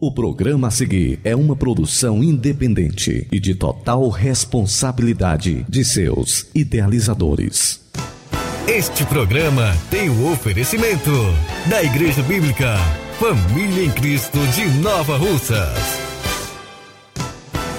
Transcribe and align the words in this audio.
O 0.00 0.12
programa 0.12 0.68
a 0.68 0.70
seguir 0.70 1.18
é 1.24 1.34
uma 1.34 1.56
produção 1.56 2.22
independente 2.22 3.26
e 3.32 3.40
de 3.40 3.52
total 3.52 4.08
responsabilidade 4.10 5.66
de 5.68 5.84
seus 5.84 6.46
idealizadores. 6.54 7.80
Este 8.68 9.04
programa 9.06 9.76
tem 9.90 10.08
o 10.08 10.30
oferecimento 10.30 11.10
da 11.68 11.82
Igreja 11.82 12.22
Bíblica 12.22 12.76
Família 13.18 13.86
em 13.86 13.90
Cristo 13.90 14.38
de 14.54 14.66
Nova 14.80 15.16
Russas. 15.16 15.76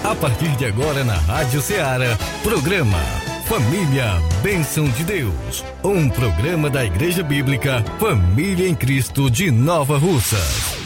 A 0.04 0.14
partir 0.14 0.54
de 0.58 0.66
agora 0.66 1.06
na 1.06 1.16
Rádio 1.16 1.62
Ceará, 1.62 2.18
programa 2.44 3.00
Família 3.48 4.22
Bênção 4.44 4.90
de 4.90 5.06
Deus. 5.06 5.64
Um 5.82 6.10
programa 6.10 6.70
da 6.70 6.84
Igreja 6.84 7.24
Bíblica 7.24 7.82
Família 7.98 8.68
em 8.68 8.76
Cristo 8.76 9.32
de 9.32 9.50
Nova 9.50 9.98
Russas. 9.98 10.79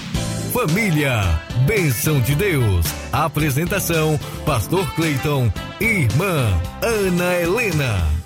Família, 0.54 1.20
bênção 1.66 2.22
de 2.22 2.36
Deus. 2.36 2.86
Apresentação: 3.12 4.20
Pastor 4.46 4.88
Cleiton 4.94 5.52
e 5.82 5.86
Irmã 5.86 6.48
Ana 6.80 7.34
Helena. 7.42 8.23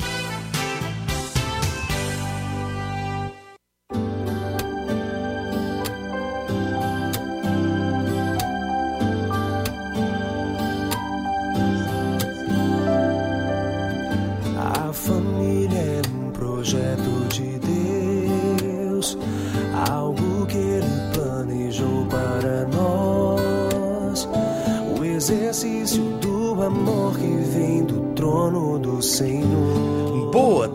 exercício 25.30 26.04
do 26.22 26.37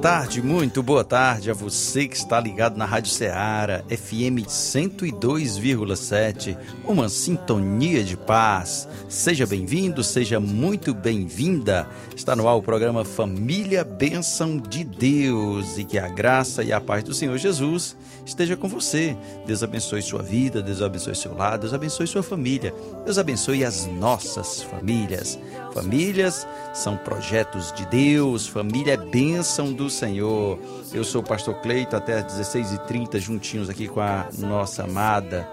tarde, 0.02 0.42
muito 0.42 0.82
boa 0.82 1.04
tarde 1.04 1.48
a 1.48 1.54
você 1.54 2.08
que 2.08 2.16
está 2.16 2.40
ligado 2.40 2.76
na 2.76 2.84
Rádio 2.84 3.12
Ceará, 3.12 3.84
FM 3.88 4.42
102,7, 4.48 6.58
uma 6.84 7.08
sintonia 7.08 8.02
de 8.02 8.16
paz. 8.16 8.88
Seja 9.08 9.46
bem-vindo, 9.46 10.02
seja 10.02 10.40
muito 10.40 10.92
bem-vinda. 10.92 11.88
Está 12.16 12.34
no 12.34 12.48
ar 12.48 12.56
o 12.56 12.62
programa 12.62 13.04
Família 13.04 13.84
Bênção 13.84 14.58
de 14.58 14.82
Deus 14.82 15.78
e 15.78 15.84
que 15.84 16.00
a 16.00 16.08
graça 16.08 16.64
e 16.64 16.72
a 16.72 16.80
paz 16.80 17.04
do 17.04 17.14
Senhor 17.14 17.38
Jesus 17.38 17.96
esteja 18.26 18.56
com 18.56 18.66
você. 18.66 19.16
Deus 19.46 19.62
abençoe 19.62 20.02
sua 20.02 20.20
vida, 20.20 20.60
Deus 20.60 20.82
abençoe 20.82 21.14
seu 21.14 21.32
lado, 21.32 21.60
Deus 21.60 21.74
abençoe 21.74 22.08
sua 22.08 22.24
família, 22.24 22.74
Deus 23.04 23.18
abençoe 23.18 23.64
as 23.64 23.86
nossas 23.86 24.62
famílias. 24.62 25.38
Famílias 25.74 26.46
são 26.74 26.96
projetos 26.96 27.72
de 27.72 27.86
Deus, 27.86 28.46
família 28.46 28.94
é 28.94 28.96
bênção 28.96 29.72
do 29.72 29.88
Senhor. 29.88 30.58
Eu 30.92 31.04
sou 31.04 31.22
o 31.22 31.24
pastor 31.24 31.54
Cleito, 31.62 31.96
até 31.96 32.18
às 32.18 32.24
16h30, 32.32 33.18
juntinhos 33.18 33.70
aqui 33.70 33.88
com 33.88 34.00
a 34.00 34.28
nossa 34.38 34.84
amada 34.84 35.48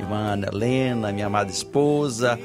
irmã 0.00 0.32
Ana 0.32 0.48
Helena, 0.52 1.12
minha 1.12 1.26
amada 1.26 1.50
esposa. 1.50 2.38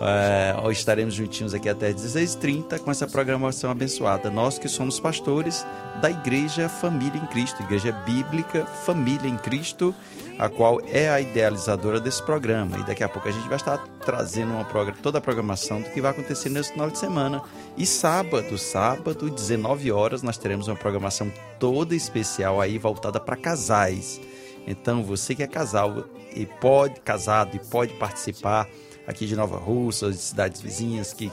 É, 0.00 0.70
estaremos 0.70 1.14
juntinhos 1.14 1.52
aqui 1.54 1.68
até 1.68 1.92
16h30 1.92 2.78
com 2.78 2.90
essa 2.90 3.06
programação 3.06 3.70
abençoada. 3.70 4.30
Nós 4.30 4.58
que 4.58 4.68
somos 4.68 5.00
pastores 5.00 5.66
da 6.00 6.10
Igreja 6.10 6.68
Família 6.68 7.20
em 7.20 7.26
Cristo, 7.26 7.62
Igreja 7.62 7.90
Bíblica 8.06 8.64
Família 8.84 9.28
em 9.28 9.36
Cristo, 9.36 9.94
a 10.38 10.48
qual 10.48 10.80
é 10.86 11.08
a 11.10 11.20
idealizadora 11.20 11.98
desse 11.98 12.22
programa. 12.22 12.78
E 12.78 12.84
daqui 12.84 13.02
a 13.02 13.08
pouco 13.08 13.28
a 13.28 13.32
gente 13.32 13.48
vai 13.48 13.56
estar 13.56 13.78
trazendo 14.04 14.52
uma, 14.52 14.64
toda 15.02 15.18
a 15.18 15.20
programação 15.20 15.82
do 15.82 15.90
que 15.90 16.00
vai 16.00 16.12
acontecer 16.12 16.48
nesse 16.48 16.72
final 16.72 16.88
de 16.88 16.96
semana. 16.96 17.42
E 17.76 17.84
sábado, 17.84 18.56
sábado, 18.56 19.28
19 19.28 19.90
horas, 19.90 20.22
nós 20.22 20.38
teremos 20.38 20.68
uma 20.68 20.76
programação 20.76 21.32
toda 21.58 21.94
especial 21.94 22.60
aí 22.60 22.78
voltada 22.78 23.18
para 23.18 23.36
casais. 23.36 24.20
Então, 24.66 25.02
você 25.02 25.34
que 25.34 25.42
é 25.42 25.46
casal 25.46 26.04
e 26.34 26.46
pode 26.46 27.00
casado 27.00 27.56
e 27.56 27.58
pode 27.58 27.94
participar 27.94 28.68
aqui 29.06 29.26
de 29.26 29.34
Nova 29.34 29.56
Rússia, 29.56 30.10
de 30.10 30.18
cidades 30.18 30.60
vizinhas 30.60 31.12
que 31.12 31.32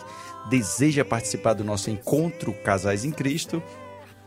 deseja 0.50 1.04
participar 1.04 1.54
do 1.54 1.64
nosso 1.64 1.90
encontro 1.90 2.54
Casais 2.64 3.04
em 3.04 3.12
Cristo, 3.12 3.62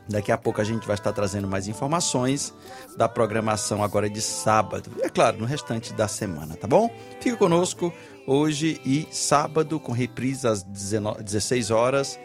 Daqui 0.09 0.33
a 0.33 0.39
pouco 0.39 0.61
a 0.61 0.65
gente 0.65 0.87
vai 0.87 0.95
estar 0.95 1.13
trazendo 1.13 1.47
mais 1.47 1.69
informações 1.69 2.55
da 2.97 3.09
programação 3.09 3.83
agora 3.83 4.09
de 4.09 4.23
sábado. 4.23 4.91
E 4.97 5.03
é 5.03 5.11
claro, 5.11 5.39
no 5.39 5.45
restante 5.45 5.93
da 5.93 6.09
semana, 6.09 6.57
tá 6.57 6.67
bom? 6.67 6.91
Fica 7.21 7.37
conosco 7.37 7.93
hoje 8.27 8.81
e 8.87 9.07
sábado, 9.11 9.79
com 9.79 9.93
reprise 9.93 10.49
às 10.49 10.63
19, 10.63 11.23
16 11.23 11.71
horas, 11.71 12.19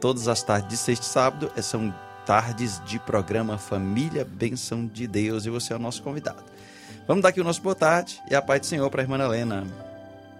todas 0.00 0.26
as 0.26 0.42
tardes 0.42 0.68
de 0.68 0.76
sexta 0.76 1.06
e 1.06 1.08
sábado. 1.08 1.52
Eh, 1.56 1.62
são 1.62 1.94
tardes 2.26 2.82
de 2.84 2.98
programa 2.98 3.56
Família 3.56 4.24
Bênção 4.24 4.84
de 4.86 5.06
Deus 5.06 5.46
e 5.46 5.50
você 5.50 5.72
é 5.72 5.76
o 5.76 5.78
nosso 5.78 6.02
convidado. 6.02 6.42
Vamos 7.06 7.22
dar 7.22 7.30
aqui 7.30 7.40
o 7.40 7.44
nosso 7.44 7.62
boa 7.62 7.74
tarde 7.74 8.20
e 8.28 8.34
a 8.34 8.42
paz 8.42 8.60
do 8.60 8.66
Senhor 8.66 8.90
para 8.90 9.00
a 9.00 9.04
irmã 9.04 9.16
Helena. 9.16 9.64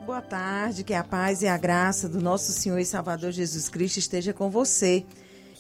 Boa 0.04 0.20
tarde, 0.20 0.82
que 0.84 0.94
a 0.94 1.04
paz 1.04 1.42
e 1.42 1.46
a 1.46 1.56
graça 1.56 2.08
do 2.08 2.20
nosso 2.20 2.50
Senhor 2.52 2.78
e 2.78 2.84
Salvador 2.84 3.30
Jesus 3.30 3.68
Cristo 3.68 3.98
esteja 3.98 4.32
com 4.32 4.50
você. 4.50 5.06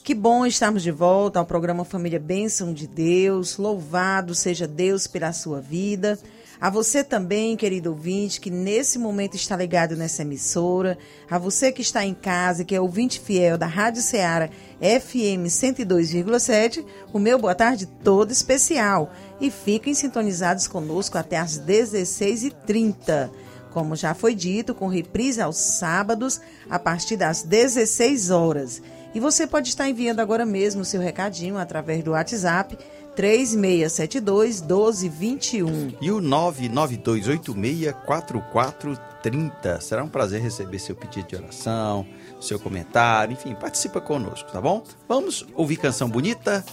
Que 0.02 0.14
bom 0.14 0.46
estarmos 0.46 0.82
de 0.82 0.90
volta 0.90 1.38
ao 1.38 1.44
programa 1.44 1.84
Família 1.84 2.18
Bênção 2.18 2.72
de 2.72 2.86
Deus. 2.86 3.58
Louvado 3.58 4.34
seja 4.34 4.66
Deus 4.66 5.06
pela 5.06 5.32
sua 5.32 5.60
vida. 5.60 6.18
A 6.60 6.70
você 6.70 7.04
também, 7.04 7.56
querido 7.56 7.90
ouvinte, 7.90 8.40
que 8.40 8.50
nesse 8.50 8.98
momento 8.98 9.36
está 9.36 9.56
ligado 9.56 9.96
nessa 9.96 10.22
emissora. 10.22 10.98
A 11.30 11.38
você 11.38 11.70
que 11.70 11.82
está 11.82 12.04
em 12.04 12.14
casa, 12.14 12.64
que 12.64 12.74
é 12.74 12.80
ouvinte 12.80 13.20
fiel 13.20 13.58
da 13.58 13.66
Rádio 13.66 14.02
Ceará 14.02 14.48
FM 14.80 15.46
102,7. 15.46 16.84
O 17.12 17.18
meu 17.18 17.38
boa 17.38 17.54
tarde 17.54 17.86
todo 18.02 18.32
especial. 18.32 19.12
E 19.40 19.50
fiquem 19.50 19.94
sintonizados 19.94 20.66
conosco 20.66 21.18
até 21.18 21.36
às 21.36 21.60
16h30 21.60 23.30
como 23.70 23.94
já 23.94 24.12
foi 24.14 24.34
dito, 24.34 24.74
com 24.74 24.88
reprise 24.88 25.40
aos 25.40 25.58
sábados, 25.58 26.40
a 26.68 26.78
partir 26.78 27.16
das 27.16 27.42
16 27.42 28.30
horas. 28.30 28.82
E 29.14 29.20
você 29.20 29.46
pode 29.46 29.68
estar 29.68 29.88
enviando 29.88 30.20
agora 30.20 30.44
mesmo 30.44 30.82
o 30.82 30.84
seu 30.84 31.00
recadinho 31.00 31.56
através 31.58 32.04
do 32.04 32.12
WhatsApp 32.12 32.76
3672 33.16 34.60
1221. 34.60 35.94
E 36.00 36.10
o 36.10 36.20
99286 36.20 37.92
4430. 38.06 39.80
Será 39.80 40.04
um 40.04 40.08
prazer 40.08 40.40
receber 40.40 40.78
seu 40.78 40.94
pedido 40.94 41.26
de 41.26 41.36
oração, 41.36 42.06
seu 42.40 42.60
comentário, 42.60 43.32
enfim, 43.32 43.54
participa 43.54 44.00
conosco, 44.00 44.52
tá 44.52 44.60
bom? 44.60 44.84
Vamos 45.08 45.44
ouvir 45.54 45.78
canção 45.78 46.08
bonita? 46.08 46.64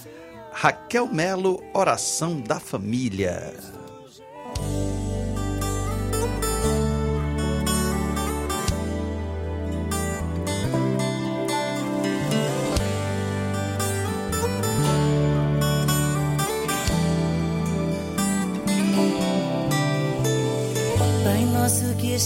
Raquel 0.52 1.06
Melo, 1.06 1.62
Oração 1.74 2.40
da 2.40 2.60
Família. 2.60 3.52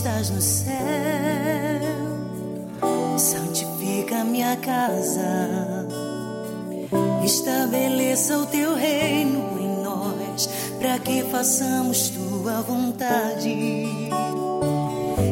Estás 0.00 0.30
no 0.30 0.40
céu, 0.40 0.72
santifica 3.18 4.24
minha 4.24 4.56
casa, 4.56 5.86
estabeleça 7.22 8.38
o 8.38 8.46
teu 8.46 8.74
reino 8.76 9.60
em 9.60 9.82
nós, 9.82 10.48
para 10.78 10.98
que 11.00 11.22
façamos 11.24 12.08
tua 12.08 12.62
vontade. 12.62 13.84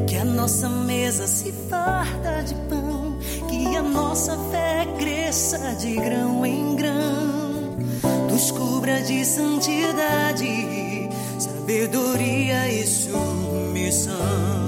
Que 0.07 0.17
a 0.19 0.25
nossa 0.25 0.69
mesa 0.69 1.27
se 1.27 1.51
farta 1.71 2.43
de 2.43 2.55
pão, 2.69 3.19
que 3.49 3.75
a 3.75 3.81
nossa 3.81 4.37
fé 4.51 4.87
cresça 4.99 5.77
de 5.77 5.95
grão 5.95 6.45
em 6.45 6.77
grão, 6.77 7.75
nos 8.31 8.51
cubra 8.51 9.01
de 9.01 9.25
santidade, 9.25 11.09
sabedoria 11.39 12.69
e 12.69 12.87
submissão 12.87 14.68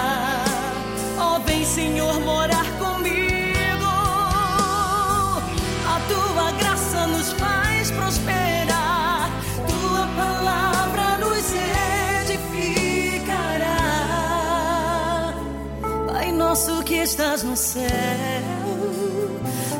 no 17.51 17.57
céu, 17.57 17.83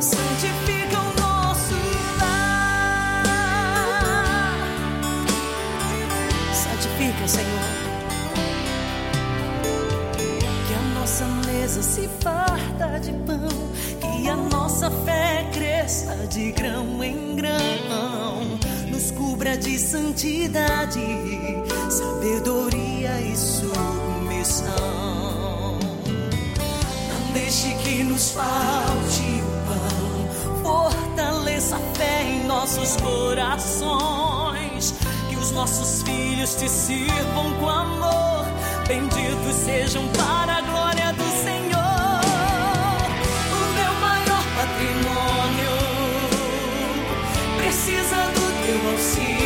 santifica 0.01 1.00
o 1.00 1.13
nosso 1.21 1.73
lar. 2.19 3.23
Santifica, 6.53 7.27
Senhor. 7.29 7.69
Que 10.68 10.73
a 10.73 10.81
nossa 11.00 11.25
mesa 11.47 11.81
se 11.81 12.09
farta 12.19 13.00
de 13.00 13.13
pão, 13.13 13.47
que 14.01 14.27
a 14.27 14.35
nossa 14.35 14.91
fé 15.06 15.47
cresça 15.53 16.13
de 16.27 16.51
grão 16.51 17.01
em 17.01 17.38
grão, 17.38 18.59
nos 18.89 19.12
cubra 19.12 19.56
de 19.56 19.79
santidade, 19.79 21.00
sabedoria 21.89 23.21
e 23.21 23.38
submissão. 23.38 25.11
Deixe 27.33 27.74
que 27.75 28.04
nos 28.04 28.31
falte 28.31 29.42
o 29.42 29.51
pão, 29.66 30.30
fortaleça 30.62 31.78
a 31.78 31.80
fé 31.98 32.24
em 32.24 32.44
nossos 32.45 32.98
corações, 32.98 34.94
que 35.30 35.36
os 35.38 35.51
nossos 35.51 36.04
filhos 36.04 36.56
te 36.56 36.68
sirvam 36.68 37.54
com 37.60 37.69
amor. 37.69 38.45
Benditos 38.88 39.56
sejam 39.63 40.06
para 40.10 40.57
a 40.57 40.62
glória 40.62 41.13
do 41.13 41.24
Senhor. 41.44 42.22
O 43.54 43.60
meu 43.75 43.94
maior 44.01 44.44
patrimônio 44.57 45.75
precisa 47.57 48.18
do 48.34 48.45
teu 48.66 48.92
auxílio. 48.92 49.40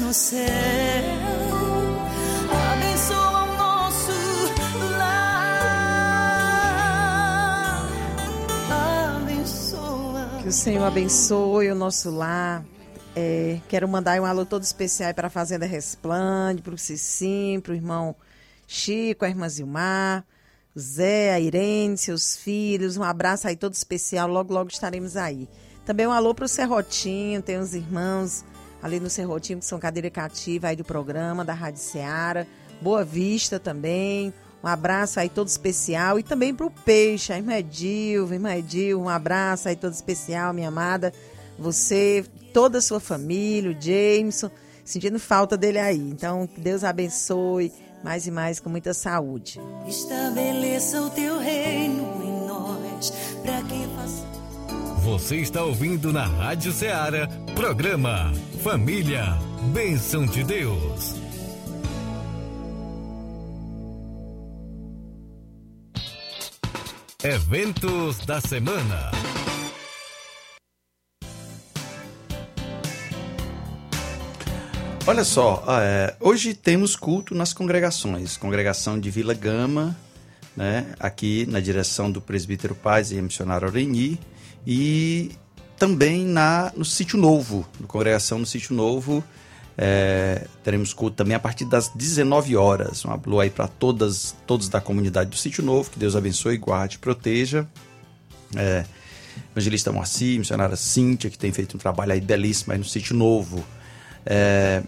No 0.00 0.14
céu, 0.14 0.40
abençoa 2.72 3.42
o 3.42 3.56
nosso 3.56 4.12
lar. 4.98 6.20
Abençoa. 9.16 10.40
Que 10.42 10.48
o 10.48 10.52
Senhor 10.52 10.84
abençoe 10.84 11.70
o 11.70 11.74
nosso 11.74 12.10
lar. 12.10 12.64
É, 13.14 13.60
quero 13.68 13.86
mandar 13.88 14.20
um 14.20 14.24
alô 14.24 14.46
todo 14.46 14.62
especial 14.62 15.12
para 15.12 15.26
a 15.26 15.30
Fazenda 15.30 15.66
Resplande, 15.66 16.62
para 16.62 16.74
o 16.74 16.78
Cicim, 16.78 17.60
para 17.62 17.72
o 17.72 17.74
irmão 17.74 18.16
Chico, 18.66 19.24
a 19.24 19.28
irmã 19.28 19.48
Zilmar, 19.48 20.24
Zé, 20.78 21.34
a 21.34 21.40
Irene, 21.40 21.98
seus 21.98 22.36
filhos. 22.36 22.96
Um 22.96 23.02
abraço 23.02 23.46
aí 23.46 23.56
todo 23.56 23.74
especial. 23.74 24.28
Logo, 24.28 24.54
logo 24.54 24.70
estaremos 24.70 25.16
aí. 25.16 25.48
Também 25.84 26.06
um 26.06 26.12
alô 26.12 26.34
para 26.34 26.44
o 26.44 26.48
Serrotinho, 26.48 27.42
tem 27.42 27.58
uns 27.58 27.74
irmãos 27.74 28.44
ali 28.82 29.00
no 29.00 29.10
Serrotinho 29.10 29.58
que 29.58 29.64
são 29.64 29.78
cadeira 29.78 30.10
cativa 30.10 30.68
aí 30.68 30.76
do 30.76 30.84
programa, 30.84 31.44
da 31.44 31.52
Rádio 31.52 31.80
Ceará. 31.80 32.46
Boa 32.80 33.04
Vista 33.04 33.58
também. 33.58 34.32
Um 34.62 34.66
abraço 34.66 35.18
aí 35.18 35.28
todo 35.28 35.48
especial. 35.48 36.18
E 36.18 36.22
também 36.22 36.54
para 36.54 36.66
o 36.66 36.70
Peixe, 36.70 37.32
a 37.32 37.36
irmã 37.36 37.54
Edilva, 37.54 38.34
irmã 38.34 38.54
Edilva, 38.54 39.02
um 39.02 39.08
abraço 39.08 39.68
aí 39.68 39.76
todo 39.76 39.92
especial, 39.92 40.52
minha 40.52 40.68
amada. 40.68 41.12
Você, 41.58 42.24
toda 42.52 42.78
a 42.78 42.82
sua 42.82 43.00
família, 43.00 43.70
o 43.70 43.80
Jameson, 43.80 44.50
sentindo 44.84 45.18
falta 45.18 45.56
dele 45.56 45.78
aí. 45.78 45.98
Então, 45.98 46.46
que 46.46 46.60
Deus 46.60 46.84
abençoe 46.84 47.72
mais 48.02 48.26
e 48.26 48.30
mais 48.30 48.60
com 48.60 48.70
muita 48.70 48.94
saúde. 48.94 49.60
Estabeleça 49.86 51.00
o 51.02 51.10
teu 51.10 51.38
reino 51.38 52.22
em 52.22 52.46
nós, 52.46 53.12
para 53.42 53.62
que 53.62 53.86
faça. 53.94 54.29
Você 55.10 55.38
está 55.38 55.64
ouvindo 55.64 56.12
na 56.12 56.24
Rádio 56.24 56.70
Ceará, 56.70 57.26
programa 57.56 58.32
Família, 58.62 59.36
Bênção 59.74 60.24
de 60.24 60.44
Deus. 60.44 61.16
Eventos 67.24 68.24
da 68.24 68.40
semana. 68.40 69.10
Olha 75.04 75.24
só, 75.24 75.64
é, 75.82 76.14
hoje 76.20 76.54
temos 76.54 76.94
culto 76.94 77.34
nas 77.34 77.52
congregações. 77.52 78.36
Congregação 78.36 78.98
de 78.98 79.10
Vila 79.10 79.34
Gama, 79.34 79.96
né, 80.56 80.94
aqui 81.00 81.46
na 81.46 81.58
direção 81.58 82.12
do 82.12 82.20
presbítero 82.20 82.76
Paz 82.76 83.10
e 83.10 83.20
missionário 83.20 83.66
Oreni, 83.66 84.16
e 84.66 85.32
também 85.78 86.26
na, 86.26 86.72
no 86.76 86.84
Sítio 86.84 87.18
Novo, 87.18 87.66
no 87.80 87.86
congregação 87.86 88.38
no 88.38 88.46
Sítio 88.46 88.74
Novo. 88.74 89.24
é, 89.78 90.46
teremos 90.62 90.92
culto 90.92 91.16
também 91.16 91.34
a 91.34 91.40
partir 91.40 91.64
das 91.64 91.88
19 91.88 92.54
horas. 92.56 93.04
Um 93.04 93.10
alô 93.10 93.40
aí 93.40 93.48
para 93.48 93.66
todas, 93.66 94.36
todos 94.46 94.68
da 94.68 94.80
comunidade 94.80 95.30
do 95.30 95.36
Sítio 95.36 95.64
Novo. 95.64 95.90
Que 95.90 95.98
Deus 95.98 96.14
abençoe, 96.14 96.58
guarde 96.58 96.96
e 96.96 96.98
proteja. 96.98 97.66
É, 98.54 98.84
evangelista 99.52 99.90
Moacir, 99.90 100.38
missionária 100.38 100.76
Cíntia, 100.76 101.30
que 101.30 101.38
tem 101.38 101.50
feito 101.50 101.76
um 101.76 101.80
trabalho 101.80 102.12
aí 102.12 102.20
belíssimo 102.20 102.72
aí 102.72 102.78
no 102.78 102.84
Sítio 102.84 103.16
Novo. 103.16 103.64
É, 104.26 104.82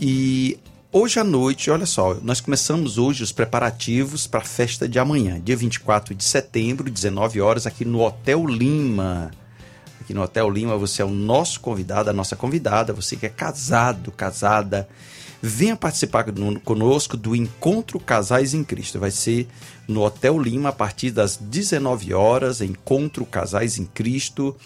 e 0.00 0.58
hoje 0.92 1.18
à 1.18 1.24
noite, 1.24 1.70
olha 1.70 1.86
só, 1.86 2.14
nós 2.22 2.40
começamos 2.40 2.98
hoje 2.98 3.22
os 3.22 3.32
preparativos 3.32 4.26
para 4.26 4.40
a 4.40 4.44
festa 4.44 4.88
de 4.88 4.98
amanhã, 4.98 5.40
dia 5.40 5.56
24 5.56 6.14
de 6.14 6.24
setembro, 6.24 6.90
19 6.90 7.40
horas, 7.40 7.66
aqui 7.66 7.84
no 7.84 8.00
Hotel 8.00 8.46
Lima. 8.46 9.30
Aqui 10.00 10.14
no 10.14 10.22
Hotel 10.22 10.48
Lima, 10.48 10.76
você 10.76 11.02
é 11.02 11.04
o 11.04 11.10
nosso 11.10 11.60
convidado, 11.60 12.08
a 12.08 12.12
nossa 12.12 12.34
convidada, 12.34 12.92
você 12.92 13.14
que 13.16 13.26
é 13.26 13.28
casado, 13.28 14.10
casada, 14.10 14.88
venha 15.42 15.76
participar 15.76 16.24
conosco 16.64 17.16
do 17.16 17.36
Encontro 17.36 18.00
Casais 18.00 18.54
em 18.54 18.64
Cristo. 18.64 18.98
Vai 18.98 19.10
ser 19.10 19.46
no 19.86 20.02
Hotel 20.02 20.40
Lima 20.40 20.70
a 20.70 20.72
partir 20.72 21.10
das 21.10 21.36
19 21.36 22.14
horas, 22.14 22.60
Encontro 22.60 23.26
Casais 23.26 23.78
em 23.78 23.84
Cristo. 23.84 24.56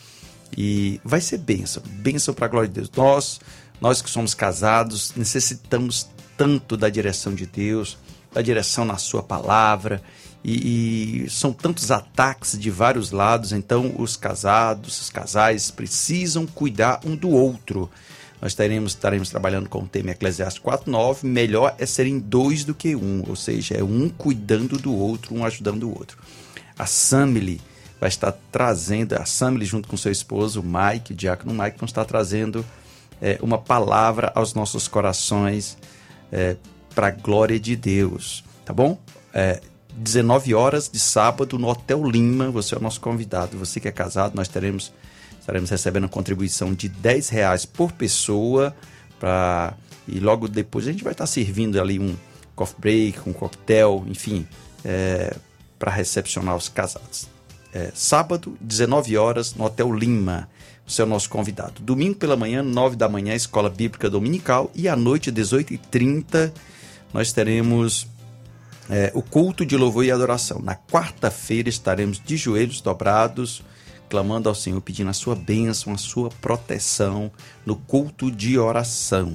E 0.56 1.00
vai 1.02 1.20
ser 1.20 1.38
bênção, 1.38 1.82
bênção 1.86 2.34
para 2.34 2.46
a 2.46 2.48
glória 2.48 2.68
de 2.68 2.74
Deus. 2.74 2.90
Nós, 2.94 3.40
nós 3.82 4.00
que 4.00 4.08
somos 4.08 4.32
casados, 4.32 5.12
necessitamos 5.16 6.08
tanto 6.36 6.76
da 6.76 6.88
direção 6.88 7.34
de 7.34 7.44
Deus, 7.46 7.98
da 8.32 8.40
direção 8.40 8.84
na 8.84 8.96
Sua 8.96 9.24
palavra. 9.24 10.00
E, 10.44 11.24
e, 11.24 11.30
são 11.30 11.52
tantos 11.52 11.90
ataques 11.90 12.56
de 12.56 12.70
vários 12.70 13.10
lados, 13.10 13.50
então 13.50 13.92
os 13.98 14.16
casados, 14.16 15.00
os 15.00 15.10
casais 15.10 15.72
precisam 15.72 16.46
cuidar 16.46 17.00
um 17.04 17.16
do 17.16 17.30
outro. 17.30 17.90
Nós 18.40 18.54
teremos, 18.54 18.92
estaremos 18.92 19.30
trabalhando 19.30 19.68
com 19.68 19.80
o 19.80 19.88
tema 19.88 20.12
Eclesiastes 20.12 20.62
4.9, 20.62 21.24
melhor 21.24 21.74
é 21.76 21.84
serem 21.84 22.20
dois 22.20 22.64
do 22.64 22.74
que 22.74 22.94
um, 22.94 23.24
ou 23.28 23.34
seja, 23.34 23.74
é 23.74 23.82
um 23.82 24.08
cuidando 24.08 24.78
do 24.78 24.94
outro, 24.94 25.34
um 25.34 25.44
ajudando 25.44 25.84
o 25.84 25.90
outro. 25.90 26.18
A 26.78 26.86
Samily 26.86 27.60
vai 28.00 28.08
estar 28.08 28.32
trazendo, 28.52 29.14
a 29.14 29.24
Samily 29.24 29.64
junto 29.64 29.88
com 29.88 29.96
seu 29.96 30.12
esposo, 30.12 30.60
o 30.60 30.64
Mike, 30.64 31.12
o 31.12 31.16
diácono 31.16 31.52
Mike, 31.52 31.78
vão 31.78 31.86
estar 31.86 32.04
trazendo 32.04 32.64
é, 33.22 33.38
uma 33.40 33.56
palavra 33.56 34.32
aos 34.34 34.52
nossos 34.52 34.88
corações 34.88 35.78
é, 36.32 36.56
para 36.92 37.06
a 37.06 37.10
glória 37.10 37.58
de 37.58 37.76
Deus, 37.76 38.44
tá 38.64 38.72
bom? 38.72 38.98
É, 39.32 39.60
19 39.94 40.54
horas 40.54 40.90
de 40.90 40.98
sábado 40.98 41.58
no 41.58 41.68
Hotel 41.68 42.02
Lima, 42.04 42.50
você 42.50 42.74
é 42.74 42.78
o 42.78 42.80
nosso 42.80 43.00
convidado. 43.00 43.56
Você 43.58 43.78
que 43.78 43.86
é 43.86 43.92
casado, 43.92 44.34
nós 44.34 44.48
teremos 44.48 44.92
estaremos 45.38 45.70
recebendo 45.70 46.04
uma 46.04 46.08
contribuição 46.08 46.72
de 46.72 46.88
10 46.88 47.28
reais 47.28 47.66
por 47.66 47.92
pessoa 47.92 48.74
para 49.18 49.74
e 50.06 50.18
logo 50.18 50.48
depois 50.48 50.86
a 50.86 50.92
gente 50.92 51.04
vai 51.04 51.12
estar 51.12 51.26
servindo 51.26 51.80
ali 51.80 51.98
um 51.98 52.16
coffee 52.54 52.76
break, 52.80 53.28
um 53.28 53.32
coquetel, 53.32 54.04
enfim, 54.08 54.46
é, 54.84 55.36
para 55.78 55.90
recepcionar 55.90 56.56
os 56.56 56.68
casados. 56.68 57.28
É, 57.72 57.90
sábado, 57.94 58.56
19 58.60 59.16
horas, 59.16 59.54
no 59.54 59.64
Hotel 59.64 59.92
Lima. 59.92 60.48
Você 60.86 61.02
é 61.02 61.04
o 61.04 61.08
nosso 61.08 61.30
convidado. 61.30 61.80
Domingo 61.82 62.16
pela 62.16 62.36
manhã, 62.36 62.62
9 62.62 62.96
da 62.96 63.08
manhã, 63.08 63.34
Escola 63.34 63.70
Bíblica 63.70 64.10
Dominical. 64.10 64.70
E 64.74 64.88
à 64.88 64.96
noite, 64.96 65.32
18h30, 65.32 66.52
nós 67.14 67.32
teremos 67.32 68.06
é, 68.90 69.10
o 69.14 69.22
culto 69.22 69.64
de 69.64 69.76
louvor 69.76 70.04
e 70.04 70.10
adoração. 70.10 70.60
Na 70.60 70.74
quarta-feira 70.74 71.68
estaremos 71.68 72.20
de 72.22 72.36
joelhos 72.36 72.80
dobrados, 72.80 73.62
clamando 74.08 74.48
ao 74.48 74.54
Senhor, 74.54 74.80
pedindo 74.80 75.08
a 75.08 75.14
sua 75.14 75.34
bênção, 75.34 75.94
a 75.94 75.98
sua 75.98 76.28
proteção 76.28 77.30
no 77.64 77.76
culto 77.76 78.30
de 78.30 78.58
oração. 78.58 79.32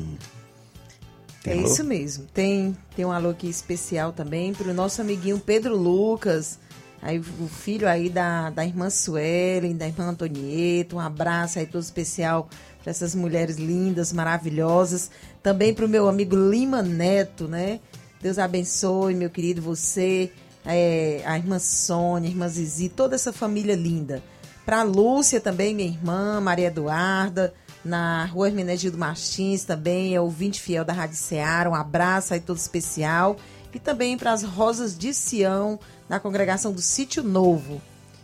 Tem 1.44 1.54
é 1.54 1.58
alô? 1.60 1.68
isso 1.68 1.84
mesmo. 1.84 2.26
Tem, 2.34 2.78
tem 2.96 3.06
um 3.06 3.12
alô 3.12 3.30
aqui 3.30 3.48
especial 3.48 4.12
também 4.12 4.54
para 4.54 4.70
o 4.70 4.74
nosso 4.74 5.02
amiguinho 5.02 5.40
Pedro 5.40 5.76
Lucas, 5.78 6.60
aí 7.02 7.20
o 7.20 7.48
filho 7.48 7.88
aí 7.88 8.10
da, 8.10 8.50
da 8.50 8.66
irmã 8.66 8.90
Suelen, 8.90 9.76
da 9.76 9.88
irmã 9.88 10.06
Antonieta. 10.10 10.96
Um 10.96 11.00
abraço 11.00 11.60
aí 11.60 11.66
todo 11.66 11.82
especial 11.82 12.50
para 12.82 12.92
essas 12.92 13.14
mulheres 13.14 13.58
lindas, 13.58 14.14
maravilhosas. 14.14 15.12
Também 15.44 15.74
para 15.74 15.86
o 15.86 15.90
meu 15.90 16.08
amigo 16.08 16.36
Lima 16.36 16.82
Neto, 16.82 17.48
né? 17.48 17.80
Deus 18.22 18.40
abençoe, 18.40 19.14
meu 19.14 19.30
querido, 19.30 19.62
você, 19.62 20.32
é, 20.66 21.22
a 21.26 21.38
irmã 21.38 21.60
Sônia, 21.60 22.30
a 22.30 22.32
irmã 22.32 22.48
Zizi, 22.48 22.90
toda 22.90 23.16
essa 23.16 23.32
família 23.32 23.76
linda. 23.76 24.24
Para 24.66 24.84
Lúcia 24.84 25.40
também, 25.40 25.74
minha 25.74 25.88
irmã, 25.88 26.42
Maria 26.42 26.68
Eduarda, 26.68 27.54
na 27.86 28.26
rua 28.26 28.48
Hermenegildo 28.50 28.98
Martins 28.98 29.64
também, 29.64 30.14
é 30.14 30.20
ouvinte 30.20 30.62
fiel 30.62 30.84
da 30.84 30.92
Rádio 30.92 31.16
Ceará, 31.16 31.70
um 31.70 31.76
abraço 31.76 32.34
aí 32.34 32.40
todo 32.40 32.58
especial. 32.58 33.38
E 33.74 33.80
também 33.80 34.18
para 34.18 34.34
as 34.34 34.42
Rosas 34.42 34.98
de 34.98 35.14
Sião, 35.14 35.80
na 36.10 36.20
congregação 36.20 36.72
do 36.72 36.82
Sítio 36.82 37.24
Novo. 37.24 37.82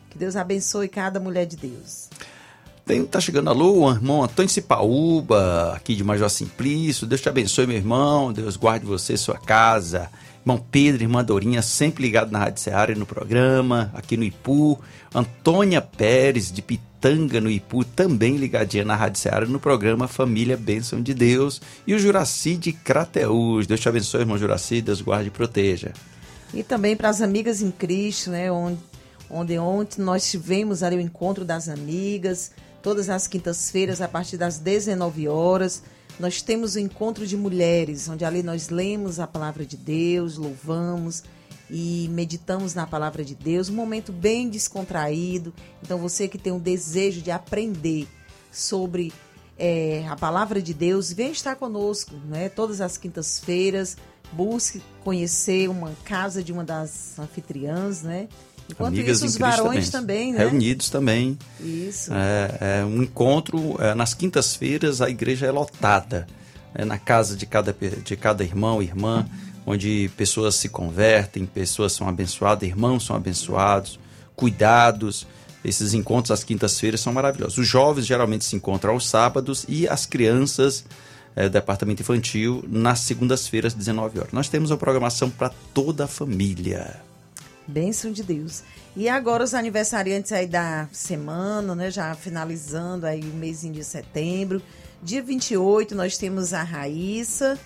Que 0.10 0.18
Deus 0.18 0.36
abençoe 0.36 0.88
cada 0.88 1.20
mulher 1.20 1.46
de 1.46 1.58
Deus. 1.58 2.10
Tem, 2.86 3.06
tá 3.06 3.20
chegando 3.20 3.50
a 3.50 3.54
lua, 3.54 3.94
irmão 3.94 4.24
Antônio 4.24 4.52
Cipaúba, 4.52 5.74
aqui 5.74 5.96
de 5.96 6.04
Major 6.04 6.30
Simplício. 6.30 7.08
Deus 7.08 7.22
te 7.22 7.30
abençoe, 7.30 7.66
meu 7.66 7.78
irmão. 7.78 8.34
Deus 8.34 8.58
guarde 8.58 8.86
você, 8.86 9.16
sua 9.16 9.38
casa. 9.38 10.10
Irmão 10.42 10.62
Pedro, 10.70 11.04
irmã 11.04 11.24
Dorinha, 11.24 11.62
sempre 11.62 12.04
ligado 12.04 12.30
na 12.30 12.40
Rádio 12.40 12.62
Seara 12.62 12.92
e 12.92 12.96
no 12.96 13.06
programa, 13.06 13.90
aqui 13.94 14.18
no 14.18 14.26
Ipu. 14.26 14.78
Antônia 15.16 15.82
Pérez, 15.82 16.52
de 16.52 16.62
Pitanga, 16.62 17.40
no 17.40 17.50
Ipu, 17.50 17.86
também 17.86 18.36
ligadinha 18.36 18.84
na 18.84 18.96
Rádio 18.96 19.22
Seara 19.22 19.46
no 19.46 19.62
programa 19.62 20.06
Família 20.06 20.58
Bênção 20.58 21.02
de 21.02 21.14
Deus. 21.14 21.62
E 21.88 21.94
o 21.94 22.00
Juraci 22.00 22.58
de 22.58 22.74
Crateús. 22.74 23.66
Deus 23.66 23.80
te 23.80 23.88
abençoe, 23.88 24.20
irmão 24.20 24.38
Juraci. 24.38 24.82
Deus 24.82 25.00
guarde 25.00 25.30
e 25.30 25.32
proteja. 25.32 25.94
E 26.54 26.64
também 26.64 26.96
para 26.96 27.10
as 27.10 27.22
amigas 27.22 27.62
em 27.62 27.72
Cristo, 27.72 28.30
né? 28.30 28.52
Onde, 28.52 28.80
onde 29.30 29.58
ontem 29.58 30.02
nós 30.02 30.30
tivemos 30.30 30.84
ali 30.84 30.96
o 30.96 31.02
encontro 31.02 31.44
das 31.44 31.68
amigas 31.68 32.52
todas 32.84 33.10
as 33.10 33.26
quintas-feiras, 33.26 34.02
a 34.02 34.08
partir 34.08 34.38
das 34.38 34.60
19 34.60 35.28
horas. 35.30 35.82
Nós 36.20 36.44
temos 36.44 36.76
o 36.76 36.80
encontro 36.80 37.26
de 37.26 37.36
mulheres, 37.36 38.08
onde 38.08 38.24
ali 38.24 38.44
nós 38.44 38.70
lemos 38.70 39.20
a 39.20 39.26
palavra 39.26 39.66
de 39.66 39.78
Deus, 39.78 40.38
louvamos 40.38 41.24
e 41.72 42.08
meditamos 42.12 42.76
na 42.76 42.86
palavra 42.86 43.24
de 43.24 43.34
Deus, 43.34 43.70
um 43.70 43.74
momento 43.74 44.12
bem 44.12 44.48
descontraído. 44.48 45.52
Então, 45.82 45.98
você 45.98 46.28
que 46.28 46.38
tem 46.38 46.54
um 46.54 46.60
desejo 46.60 47.22
de 47.22 47.32
aprender 47.32 48.08
sobre 48.52 49.12
é, 49.58 50.06
a 50.08 50.16
palavra 50.16 50.62
de 50.62 50.74
Deus, 50.74 51.12
vem 51.12 51.32
estar 51.32 51.56
conosco, 51.56 52.14
né? 52.28 52.50
Todas 52.50 52.82
as 52.82 52.98
quintas-feiras, 52.98 53.98
busque 54.36 54.82
conhecer 55.04 55.70
uma 55.70 55.92
casa 56.04 56.44
de 56.44 56.52
uma 56.52 56.64
das 56.64 57.18
anfitriãs, 57.20 58.02
né? 58.02 58.28
Enquanto 58.70 58.94
Amigas 58.94 59.18
isso, 59.18 59.26
os 59.26 59.38
varões 59.38 59.90
também, 59.90 60.32
também 60.32 60.34
né? 60.34 60.40
Reunidos 60.40 60.90
também. 60.90 61.38
Isso. 61.60 62.12
É, 62.14 62.80
é 62.80 62.86
um 62.86 63.04
encontro, 63.04 63.76
é, 63.80 63.94
nas 63.94 64.14
quintas-feiras 64.14 65.02
a 65.02 65.10
igreja 65.10 65.46
é 65.46 65.52
lotada. 65.52 66.28
É 66.74 66.84
na 66.84 66.98
casa 66.98 67.36
de 67.36 67.46
cada, 67.46 67.76
de 68.04 68.16
cada 68.16 68.44
irmão 68.44 68.82
e 68.82 68.86
irmã, 68.86 69.28
onde 69.66 70.10
pessoas 70.18 70.56
se 70.56 70.70
convertem, 70.70 71.46
pessoas 71.46 71.94
são 71.94 72.08
abençoadas, 72.08 72.68
irmãos 72.68 73.06
são 73.06 73.16
abençoados, 73.16 74.00
cuidados. 74.36 75.28
Esses 75.64 75.94
encontros 75.94 76.32
às 76.32 76.44
quintas-feiras 76.44 77.00
são 77.00 77.14
maravilhosos. 77.14 77.58
Os 77.58 77.68
jovens 77.68 78.06
geralmente 78.06 78.44
se 78.44 78.56
encontram 78.56 78.94
aos 78.94 79.08
sábados 79.08 79.66
e 79.70 79.88
as 79.88 80.06
crianças 80.06 80.84
é, 81.36 81.50
departamento 81.50 82.02
infantil 82.02 82.64
nas 82.68 83.00
segundas-feiras, 83.00 83.74
19 83.74 84.20
horas. 84.20 84.32
Nós 84.32 84.50
temos 84.50 84.72
uma 84.72 84.78
programação 84.78 85.30
para 85.30 85.50
toda 85.74 86.06
a 86.06 86.08
família. 86.08 87.02
Bênção 87.68 88.12
de 88.12 88.24
Deus. 88.24 88.64
E 88.96 89.08
agora 89.08 89.44
os 89.44 89.54
aniversariantes 89.54 90.32
aí 90.32 90.46
da 90.46 90.88
semana, 90.92 91.74
né? 91.74 91.90
Já 91.90 92.14
finalizando 92.14 93.06
aí 93.06 93.22
o 93.22 93.36
mês 93.36 93.62
de 93.62 93.84
setembro. 93.84 94.62
Dia 95.02 95.24
28 95.24 95.96
nós 95.96 96.18
temos 96.18 96.54
a 96.54 96.62
Raíssa. 96.62 97.58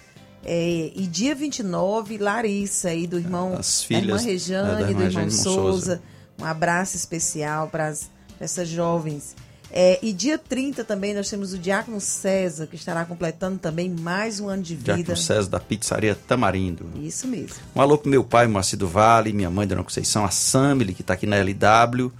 É, 0.45 0.91
e 0.95 1.07
dia 1.07 1.35
29, 1.35 2.17
Larissa, 2.19 2.89
aí 2.89 3.05
do 3.05 3.17
irmão 3.17 3.55
As 3.57 3.83
filhas, 3.83 4.21
irmã 4.21 4.31
Rejane, 4.31 4.83
é, 4.83 4.89
irmã 4.89 4.93
do 4.93 5.03
irmão 5.03 5.29
Souza. 5.29 5.41
Souza. 5.43 6.01
Um 6.39 6.45
abraço 6.45 6.95
especial 6.95 7.67
para 7.67 7.93
essas 8.39 8.69
jovens. 8.69 9.35
É, 9.71 9.99
e 10.01 10.13
dia 10.13 10.37
30 10.37 10.83
também 10.83 11.13
nós 11.13 11.29
temos 11.29 11.53
o 11.53 11.57
Diácono 11.57 11.99
César, 11.99 12.67
que 12.67 12.75
estará 12.75 13.03
completando 13.05 13.59
também 13.59 13.89
mais 13.89 14.39
um 14.39 14.47
ano 14.47 14.63
de 14.63 14.75
vida. 14.75 14.95
Diácono 14.95 15.17
César 15.17 15.49
da 15.49 15.59
Pizzaria 15.59 16.15
Tamarindo. 16.15 16.89
Isso 17.01 17.27
mesmo. 17.27 17.55
Um 17.75 17.81
alô 17.81 17.97
pro 17.97 18.09
meu 18.09 18.23
pai, 18.23 18.47
Moacir 18.47 18.79
do 18.79 18.87
Vale, 18.87 19.33
minha 19.33 19.49
mãe, 19.49 19.67
Dona 19.67 19.83
Conceição, 19.83 20.23
a 20.23 20.31
Samile, 20.31 20.93
que 20.93 21.01
está 21.01 21.13
aqui 21.13 21.25
na 21.25 21.37
LW, 21.37 22.11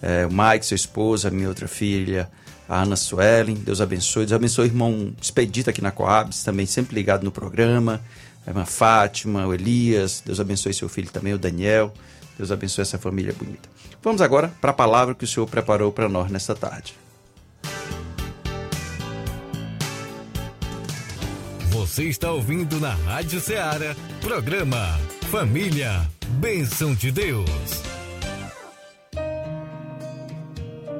é, 0.00 0.26
o 0.26 0.30
Mike, 0.30 0.66
sua 0.66 0.76
esposa, 0.76 1.30
minha 1.30 1.48
outra 1.48 1.66
filha, 1.66 2.30
a 2.68 2.82
Ana 2.82 2.96
Suelen. 2.96 3.56
Deus 3.56 3.80
abençoe. 3.80 4.26
Deus 4.26 4.32
abençoe 4.32 4.66
o 4.66 4.68
irmão 4.68 5.12
Expedito 5.20 5.70
aqui 5.70 5.82
na 5.82 5.90
Coabs, 5.90 6.44
também 6.44 6.66
sempre 6.66 6.94
ligado 6.94 7.24
no 7.24 7.32
programa. 7.32 8.00
A 8.46 8.50
irmã 8.50 8.64
Fátima, 8.64 9.46
o 9.46 9.54
Elias. 9.54 10.22
Deus 10.24 10.38
abençoe 10.40 10.74
seu 10.74 10.88
filho 10.88 11.10
também, 11.10 11.32
o 11.32 11.38
Daniel. 11.38 11.92
Deus 12.36 12.50
abençoe 12.50 12.82
essa 12.82 12.98
família 12.98 13.32
bonita. 13.32 13.73
Vamos 14.04 14.20
agora 14.20 14.52
para 14.60 14.70
a 14.70 14.74
palavra 14.74 15.14
que 15.14 15.24
o 15.24 15.26
Senhor 15.26 15.46
preparou 15.46 15.90
para 15.90 16.10
nós 16.10 16.30
nesta 16.30 16.54
tarde. 16.54 16.94
Você 21.70 22.04
está 22.04 22.30
ouvindo 22.30 22.78
na 22.78 22.92
Rádio 22.92 23.40
Ceará, 23.40 23.96
programa 24.20 25.00
Família, 25.30 26.06
Bênção 26.38 26.94
de 26.94 27.10
Deus. 27.10 27.48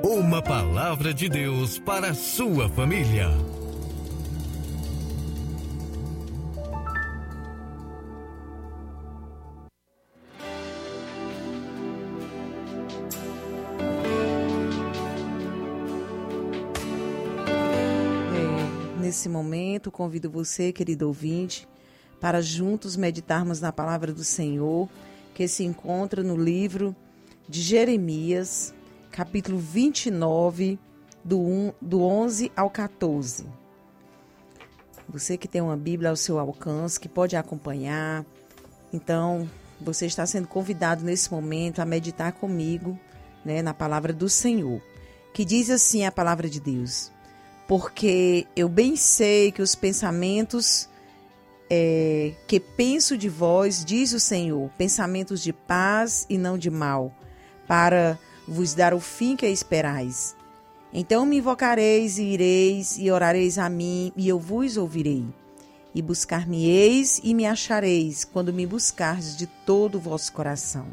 Uma 0.02 0.40
palavra 0.40 1.12
de 1.12 1.28
Deus 1.28 1.78
para 1.78 2.08
a 2.08 2.14
sua 2.14 2.70
família. 2.70 3.28
Nesse 19.24 19.28
momento, 19.30 19.90
convido 19.90 20.30
você, 20.30 20.70
querido 20.70 21.06
ouvinte, 21.06 21.66
para 22.20 22.42
juntos 22.42 22.94
meditarmos 22.94 23.58
na 23.58 23.72
palavra 23.72 24.12
do 24.12 24.22
Senhor, 24.22 24.86
que 25.32 25.48
se 25.48 25.64
encontra 25.64 26.22
no 26.22 26.36
livro 26.36 26.94
de 27.48 27.62
Jeremias, 27.62 28.74
capítulo 29.10 29.56
29, 29.56 30.78
do, 31.24 31.40
1, 31.40 31.72
do 31.80 32.02
11 32.02 32.52
ao 32.54 32.68
14. 32.68 33.46
Você 35.08 35.38
que 35.38 35.48
tem 35.48 35.62
uma 35.62 35.76
Bíblia 35.76 36.10
ao 36.10 36.16
seu 36.16 36.38
alcance, 36.38 37.00
que 37.00 37.08
pode 37.08 37.34
acompanhar, 37.34 38.26
então 38.92 39.48
você 39.80 40.04
está 40.04 40.26
sendo 40.26 40.48
convidado 40.48 41.02
nesse 41.02 41.32
momento 41.32 41.80
a 41.80 41.86
meditar 41.86 42.32
comigo 42.32 42.98
né, 43.42 43.62
na 43.62 43.72
palavra 43.72 44.12
do 44.12 44.28
Senhor, 44.28 44.82
que 45.32 45.46
diz 45.46 45.70
assim 45.70 46.04
a 46.04 46.12
palavra 46.12 46.46
de 46.46 46.60
Deus: 46.60 47.13
Porque 47.66 48.46
eu 48.54 48.68
bem 48.68 48.94
sei 48.96 49.50
que 49.50 49.62
os 49.62 49.74
pensamentos 49.74 50.88
é, 51.70 52.32
que 52.46 52.60
penso 52.60 53.16
de 53.16 53.28
vós, 53.28 53.84
diz 53.84 54.12
o 54.12 54.20
Senhor, 54.20 54.70
pensamentos 54.76 55.42
de 55.42 55.52
paz 55.52 56.26
e 56.28 56.36
não 56.36 56.58
de 56.58 56.70
mal, 56.70 57.12
para 57.66 58.18
vos 58.46 58.74
dar 58.74 58.92
o 58.92 59.00
fim 59.00 59.34
que 59.34 59.46
esperais. 59.46 60.36
Então 60.92 61.26
me 61.26 61.38
invocareis 61.38 62.18
e 62.18 62.22
ireis 62.22 62.96
e 62.98 63.10
orareis 63.10 63.58
a 63.58 63.68
mim, 63.68 64.12
e 64.16 64.28
eu 64.28 64.38
vos 64.38 64.76
ouvirei. 64.76 65.26
E 65.94 66.02
buscar-me-eis 66.02 67.20
e 67.24 67.34
me 67.34 67.46
achareis, 67.46 68.24
quando 68.24 68.52
me 68.52 68.66
buscardes 68.66 69.36
de 69.36 69.46
todo 69.46 69.96
o 69.96 70.00
vosso 70.00 70.32
coração. 70.32 70.86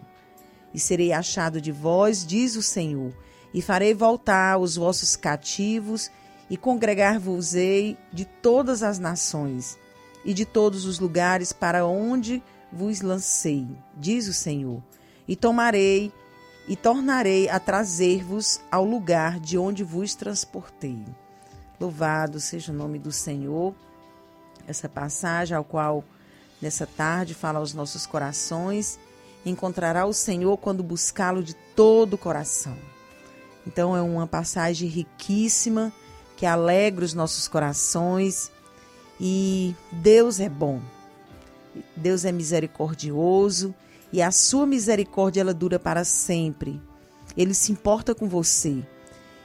E 0.73 0.79
serei 0.79 1.11
achado 1.11 1.59
de 1.59 1.71
vós, 1.71 2.25
diz 2.25 2.55
o 2.55 2.61
Senhor, 2.61 3.13
e 3.53 3.61
farei 3.61 3.93
voltar 3.93 4.57
os 4.57 4.75
vossos 4.75 5.15
cativos, 5.15 6.09
e 6.51 6.57
congregar-vos-ei 6.57 7.97
de 8.11 8.25
todas 8.25 8.83
as 8.83 8.99
nações, 8.99 9.79
e 10.25 10.33
de 10.33 10.45
todos 10.45 10.83
os 10.83 10.99
lugares 10.99 11.53
para 11.53 11.85
onde 11.85 12.43
vos 12.69 12.99
lancei, 12.99 13.65
diz 13.95 14.27
o 14.27 14.33
Senhor. 14.33 14.83
E 15.25 15.33
tomarei 15.33 16.11
e 16.67 16.75
tornarei 16.75 17.49
a 17.49 17.57
trazer-vos 17.57 18.59
ao 18.69 18.83
lugar 18.83 19.39
de 19.39 19.57
onde 19.57 19.81
vos 19.81 20.13
transportei. 20.13 21.01
Louvado 21.79 22.37
seja 22.37 22.73
o 22.73 22.75
nome 22.75 22.99
do 22.99 23.13
Senhor. 23.13 23.73
Essa 24.67 24.89
passagem 24.89 25.55
ao 25.55 25.63
qual 25.63 26.03
nessa 26.61 26.85
tarde 26.85 27.33
fala 27.33 27.59
aos 27.59 27.73
nossos 27.73 28.05
corações, 28.05 28.99
encontrará 29.45 30.05
o 30.05 30.13
Senhor 30.13 30.57
quando 30.57 30.83
buscá-lo 30.83 31.41
de 31.41 31.55
todo 31.75 32.15
o 32.15 32.17
coração. 32.17 32.77
Então 33.65 33.95
é 33.95 34.01
uma 34.01 34.27
passagem 34.27 34.89
riquíssima 34.89 35.93
que 36.41 36.45
alegra 36.47 37.05
os 37.05 37.13
nossos 37.13 37.47
corações 37.47 38.51
e 39.19 39.75
Deus 39.91 40.39
é 40.39 40.49
bom. 40.49 40.81
Deus 41.95 42.25
é 42.25 42.31
misericordioso 42.31 43.75
e 44.11 44.23
a 44.23 44.31
sua 44.31 44.65
misericórdia 44.65 45.41
ela 45.41 45.53
dura 45.53 45.77
para 45.77 46.03
sempre. 46.03 46.81
Ele 47.37 47.53
se 47.53 47.71
importa 47.71 48.15
com 48.15 48.27
você. 48.27 48.83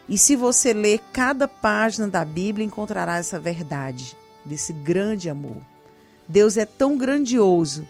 E 0.08 0.16
se 0.16 0.36
você 0.36 0.72
ler 0.72 1.00
cada 1.12 1.46
página 1.46 2.08
da 2.08 2.24
Bíblia, 2.24 2.64
encontrará 2.64 3.18
essa 3.18 3.38
verdade 3.38 4.16
desse 4.42 4.72
grande 4.72 5.28
amor. 5.28 5.60
Deus 6.26 6.56
é 6.56 6.64
tão 6.64 6.96
grandioso 6.96 7.86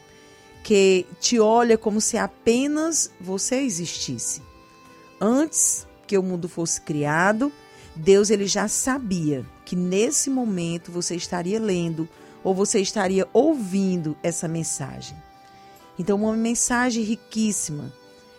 que 0.65 1.07
te 1.21 1.39
olha 1.39 1.79
como 1.79 2.01
se 2.01 2.19
apenas 2.19 3.09
você 3.21 3.61
existisse. 3.61 4.43
Antes 5.21 5.87
que 6.09 6.19
o 6.19 6.25
mundo 6.25 6.49
fosse 6.49 6.81
criado, 6.81 7.53
Deus 7.97 8.31
ele 8.31 8.47
já 8.47 8.69
sabia 8.69 9.45
que 9.65 9.75
nesse 9.75 10.29
momento 10.29 10.93
você 10.93 11.17
estaria 11.17 11.59
lendo 11.59 12.09
ou 12.45 12.55
você 12.55 12.81
estaria 12.81 13.27
ouvindo 13.33 14.17
essa 14.23 14.47
mensagem. 14.47 15.17
Então, 15.99 16.23
uma 16.23 16.37
mensagem 16.37 17.03
riquíssima. 17.03 17.93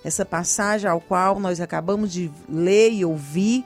Essa 0.04 0.24
passagem 0.24 0.90
ao 0.90 1.02
qual 1.02 1.40
nós 1.40 1.60
acabamos 1.60 2.14
de 2.14 2.32
ler 2.48 2.92
e 2.94 3.04
ouvir 3.04 3.66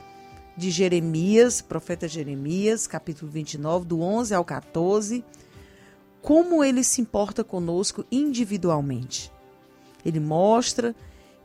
de 0.57 0.71
Jeremias, 0.71 1.61
profeta 1.61 2.07
Jeremias, 2.07 2.87
capítulo 2.87 3.29
29, 3.29 3.85
do 3.85 4.01
11 4.01 4.33
ao 4.33 4.43
14, 4.43 5.23
como 6.21 6.63
ele 6.63 6.83
se 6.83 7.01
importa 7.01 7.43
conosco 7.43 8.05
individualmente. 8.11 9.31
Ele 10.05 10.19
mostra 10.19 10.95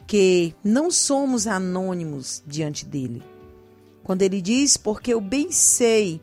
que 0.07 0.55
não 0.63 0.91
somos 0.91 1.47
anônimos 1.47 2.43
diante 2.47 2.87
dele. 2.87 3.23
Quando 4.07 4.23
ele 4.23 4.41
diz, 4.41 4.77
porque 4.77 5.13
eu 5.13 5.21
bem 5.21 5.51
sei 5.51 6.21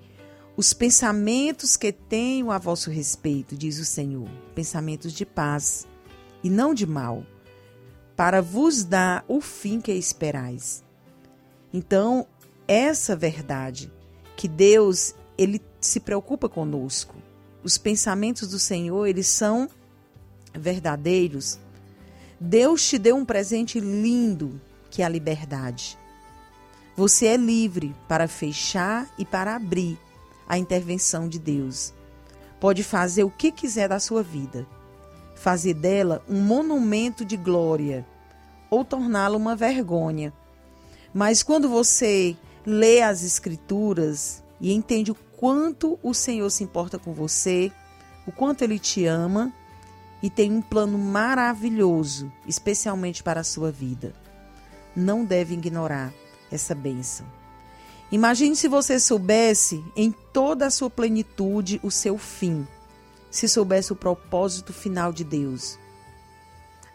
os 0.56 0.72
pensamentos 0.72 1.76
que 1.76 1.91
tenho 1.91 2.50
a 2.50 2.58
vosso 2.58 2.89
respeito, 2.89 3.58
diz 3.58 3.78
o 3.78 3.84
Senhor, 3.84 4.30
pensamentos 4.56 5.12
de 5.12 5.26
paz 5.26 5.86
e 6.41 6.50
não 6.50 6.74
de 6.74 6.88
mal, 6.88 7.26
para 8.15 8.41
vos 8.41 8.86
dar 8.86 9.26
o 9.28 9.41
fim 9.41 9.82
que 9.82 9.91
esperais. 9.91 10.82
Então, 11.74 12.26
essa 12.69 13.17
verdade 13.17 13.91
que 14.38 14.48
Deus, 14.48 15.13
ele 15.38 15.62
se 15.82 16.00
preocupa 16.00 16.48
conosco. 16.48 17.15
Os 17.65 17.78
pensamentos 17.78 18.48
do 18.48 18.60
Senhor, 18.60 19.08
eles 19.08 19.28
são 19.28 19.67
verdadeiros. 20.54 21.60
Deus 22.39 22.88
te 22.88 22.98
deu 22.98 23.17
um 23.17 23.26
presente 23.26 23.78
lindo, 23.82 24.62
que 24.89 25.02
é 25.02 25.06
a 25.06 25.10
liberdade. 25.10 25.98
Você 26.95 27.27
é 27.27 27.38
livre 27.38 27.95
para 28.08 28.27
fechar 28.27 29.10
e 29.17 29.25
para 29.25 29.56
abrir 29.56 29.97
a 30.47 30.58
intervenção 30.58 31.27
de 31.27 31.39
Deus. 31.39 31.93
Pode 32.60 32.84
fazer 32.84 33.23
o 33.23 33.32
que 33.32 33.51
quiser 33.51 33.89
da 33.89 33.99
sua 33.99 34.21
vida 34.21 34.67
fazer 35.43 35.73
dela 35.73 36.23
um 36.29 36.39
monumento 36.39 37.25
de 37.25 37.36
glória 37.36 38.08
ou 38.69 38.86
torná-la 38.86 39.36
uma 39.36 39.58
vergonha. 39.58 40.32
Mas 41.13 41.43
quando 41.43 41.67
você 41.67 42.38
lê 42.65 43.01
as 43.01 43.23
Escrituras 43.23 44.41
e 44.62 44.73
entende 44.73 45.12
o 45.12 45.15
quanto 45.15 45.99
o 46.01 46.13
Senhor 46.13 46.49
se 46.49 46.63
importa 46.63 46.97
com 46.97 47.13
você, 47.13 47.73
o 48.25 48.32
quanto 48.32 48.63
Ele 48.63 48.79
te 48.79 49.06
ama 49.06 49.51
e 50.21 50.29
tem 50.29 50.49
um 50.49 50.62
plano 50.62 50.97
maravilhoso, 50.97 52.32
especialmente 52.47 53.21
para 53.21 53.41
a 53.41 53.43
sua 53.43 53.69
vida, 53.69 54.13
não 54.95 55.25
deve 55.25 55.56
ignorar 55.56 56.13
essa 56.54 56.76
bênção. 56.76 57.26
Imagine 58.12 58.56
se 58.56 58.68
você 58.68 59.00
soubesse 59.00 59.84
em 59.96 60.12
toda 60.12 60.68
a 60.68 60.72
sua 60.72 60.89
plenitude 60.89 61.80
o 61.84 61.89
seu 61.89 62.18
fim 62.18 62.68
se 63.34 63.50
soubesse 63.50 63.92
o 63.92 63.96
propósito 63.96 64.72
final 64.72 65.12
de 65.12 65.24
Deus. 65.24 65.80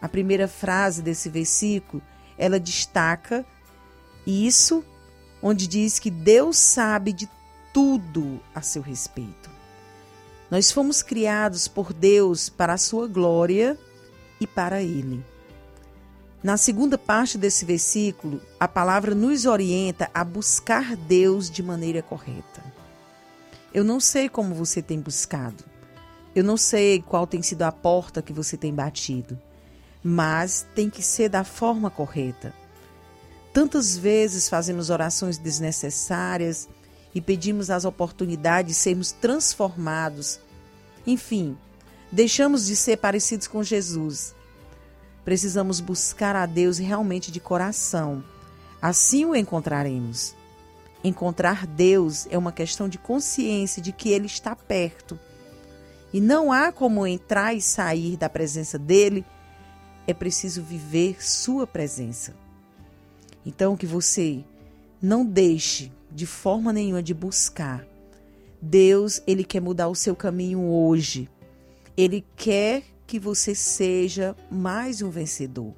A 0.01 0.07
primeira 0.07 0.47
frase 0.47 1.01
desse 1.01 1.27
versículo, 1.27 2.01
ela 2.37 2.57
destaca 2.57 3.45
isso, 4.25 4.85
onde 5.41 5.67
diz 5.67 5.99
que 5.99 6.09
Deus 6.09 6.57
sabe 6.57 7.11
de 7.11 7.29
tudo 7.73 8.39
a 8.55 8.61
seu 8.61 8.81
respeito. 8.81 9.49
Nós 10.49 10.71
fomos 10.71 11.03
criados 11.03 11.67
por 11.67 11.91
Deus 11.91 12.47
para 12.47 12.73
a 12.73 12.77
sua 12.77 13.05
glória 13.05 13.77
e 14.39 14.47
para 14.47 14.81
Ele. 14.81 15.21
Na 16.41 16.55
segunda 16.55 16.97
parte 16.97 17.37
desse 17.37 17.65
versículo, 17.65 18.41
a 18.57 18.65
palavra 18.65 19.13
nos 19.13 19.45
orienta 19.45 20.09
a 20.13 20.23
buscar 20.23 20.95
Deus 20.95 21.49
de 21.49 21.61
maneira 21.61 22.01
correta. 22.01 22.63
Eu 23.73 23.83
não 23.83 23.99
sei 23.99 24.29
como 24.29 24.55
você 24.55 24.81
tem 24.81 25.01
buscado. 25.01 25.65
Eu 26.33 26.43
não 26.43 26.55
sei 26.55 27.01
qual 27.01 27.27
tem 27.27 27.41
sido 27.41 27.63
a 27.63 27.71
porta 27.71 28.21
que 28.21 28.31
você 28.31 28.55
tem 28.55 28.73
batido, 28.73 29.37
mas 30.01 30.65
tem 30.73 30.89
que 30.89 31.03
ser 31.03 31.27
da 31.27 31.43
forma 31.43 31.89
correta. 31.89 32.53
Tantas 33.51 33.97
vezes 33.97 34.47
fazemos 34.47 34.89
orações 34.89 35.37
desnecessárias 35.37 36.69
e 37.13 37.19
pedimos 37.19 37.69
as 37.69 37.83
oportunidades 37.83 38.75
de 38.75 38.81
sermos 38.81 39.11
transformados. 39.11 40.39
Enfim, 41.05 41.57
deixamos 42.09 42.65
de 42.65 42.77
ser 42.77 42.97
parecidos 42.97 43.47
com 43.47 43.61
Jesus. 43.61 44.33
Precisamos 45.29 45.79
buscar 45.79 46.35
a 46.35 46.47
Deus 46.47 46.79
realmente 46.79 47.31
de 47.31 47.39
coração. 47.39 48.23
Assim 48.81 49.25
o 49.25 49.35
encontraremos. 49.35 50.33
Encontrar 51.03 51.67
Deus 51.67 52.25
é 52.31 52.35
uma 52.35 52.51
questão 52.51 52.89
de 52.89 52.97
consciência 52.97 53.79
de 53.79 53.91
que 53.91 54.09
Ele 54.09 54.25
está 54.25 54.55
perto 54.55 55.19
e 56.11 56.19
não 56.19 56.51
há 56.51 56.71
como 56.71 57.05
entrar 57.05 57.53
e 57.53 57.61
sair 57.61 58.17
da 58.17 58.27
presença 58.27 58.79
dele, 58.79 59.23
é 60.07 60.15
preciso 60.15 60.63
viver 60.63 61.23
sua 61.23 61.67
presença. 61.67 62.33
Então, 63.45 63.77
que 63.77 63.85
você 63.85 64.43
não 64.99 65.23
deixe 65.23 65.91
de 66.11 66.25
forma 66.25 66.73
nenhuma 66.73 67.03
de 67.03 67.13
buscar. 67.13 67.85
Deus, 68.59 69.21
ele 69.27 69.43
quer 69.43 69.61
mudar 69.61 69.89
o 69.89 69.95
seu 69.95 70.15
caminho 70.15 70.63
hoje. 70.63 71.29
Ele 71.95 72.25
quer 72.35 72.81
que 73.09 73.17
você 73.17 73.55
seja 73.55 74.35
mais 74.51 75.01
um 75.01 75.09
vencedor. 75.09 75.73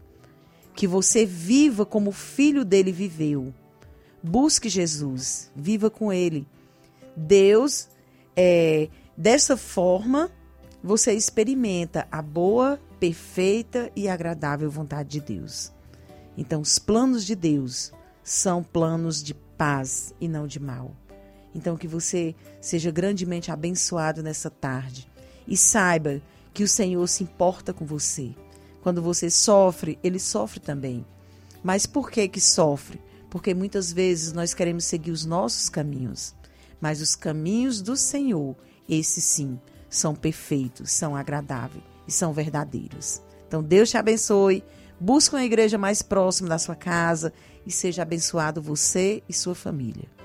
Que 0.75 0.85
você 0.85 1.25
viva 1.25 1.85
como 1.85 2.09
o 2.09 2.13
filho 2.13 2.65
dele 2.65 2.91
viveu. 2.91 3.53
Busque 4.21 4.67
Jesus, 4.67 5.49
viva 5.55 5.89
com 5.89 6.11
ele. 6.11 6.45
Deus 7.15 7.87
é, 8.35 8.89
dessa 9.15 9.55
forma, 9.55 10.29
você 10.83 11.13
experimenta 11.13 12.05
a 12.11 12.21
boa, 12.21 12.77
perfeita 12.99 13.89
e 13.95 14.09
agradável 14.09 14.69
vontade 14.69 15.07
de 15.07 15.21
Deus. 15.21 15.71
Então, 16.37 16.59
os 16.59 16.77
planos 16.77 17.25
de 17.25 17.33
Deus 17.33 17.93
são 18.21 18.61
planos 18.61 19.23
de 19.23 19.33
paz 19.33 20.13
e 20.19 20.27
não 20.27 20.45
de 20.45 20.59
mal. 20.59 20.93
Então, 21.55 21.77
que 21.77 21.87
você 21.87 22.35
seja 22.59 22.91
grandemente 22.91 23.53
abençoado 23.53 24.21
nessa 24.21 24.49
tarde 24.49 25.07
e 25.47 25.55
saiba 25.55 26.21
que 26.53 26.63
o 26.63 26.67
Senhor 26.67 27.07
se 27.07 27.23
importa 27.23 27.73
com 27.73 27.85
você. 27.85 28.35
Quando 28.81 29.01
você 29.01 29.29
sofre, 29.29 29.99
ele 30.03 30.19
sofre 30.19 30.59
também. 30.59 31.05
Mas 31.63 31.85
por 31.85 32.09
que 32.09 32.27
que 32.27 32.41
sofre? 32.41 32.99
Porque 33.29 33.53
muitas 33.53 33.91
vezes 33.93 34.33
nós 34.33 34.53
queremos 34.53 34.85
seguir 34.85 35.11
os 35.11 35.25
nossos 35.25 35.69
caminhos, 35.69 36.35
mas 36.81 36.99
os 36.99 37.15
caminhos 37.15 37.81
do 37.81 37.95
Senhor, 37.95 38.55
esses 38.89 39.23
sim, 39.23 39.59
são 39.89 40.15
perfeitos, 40.15 40.91
são 40.91 41.15
agradáveis 41.15 41.83
e 42.07 42.11
são 42.11 42.33
verdadeiros. 42.33 43.21
Então 43.47 43.61
Deus 43.63 43.89
te 43.89 43.97
abençoe. 43.97 44.63
Busque 44.99 45.35
uma 45.35 45.43
igreja 45.43 45.77
mais 45.77 46.01
próxima 46.01 46.49
da 46.49 46.59
sua 46.59 46.75
casa 46.75 47.33
e 47.65 47.71
seja 47.71 48.01
abençoado 48.01 48.61
você 48.61 49.23
e 49.27 49.33
sua 49.33 49.55
família. 49.55 50.20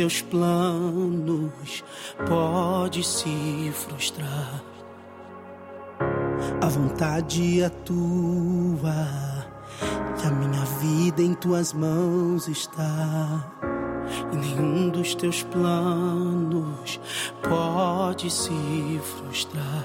Teus 0.00 0.22
planos 0.22 1.84
pode 2.26 3.04
se 3.04 3.70
frustrar. 3.74 4.64
A 6.58 6.66
vontade 6.68 7.60
é 7.60 7.68
tua 7.68 8.96
e 10.18 10.26
a 10.26 10.30
minha 10.30 10.64
vida 10.80 11.20
em 11.20 11.34
tuas 11.34 11.74
mãos 11.74 12.48
está. 12.48 13.52
E 14.32 14.36
nenhum 14.36 14.88
dos 14.88 15.14
teus 15.14 15.42
planos 15.42 16.98
pode 17.42 18.30
se 18.30 18.98
frustrar. 19.04 19.84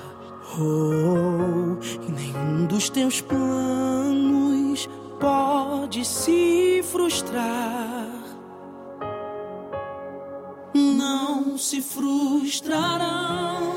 Oh, 0.57 1.77
e 2.07 2.09
nenhum 2.09 2.67
dos 2.67 2.89
teus 2.89 3.19
planos 3.19 4.87
pode 5.19 6.05
se 6.05 6.81
frustrar. 6.89 8.24
Não 11.55 11.59
se 11.61 11.81
frustrarão, 11.81 13.75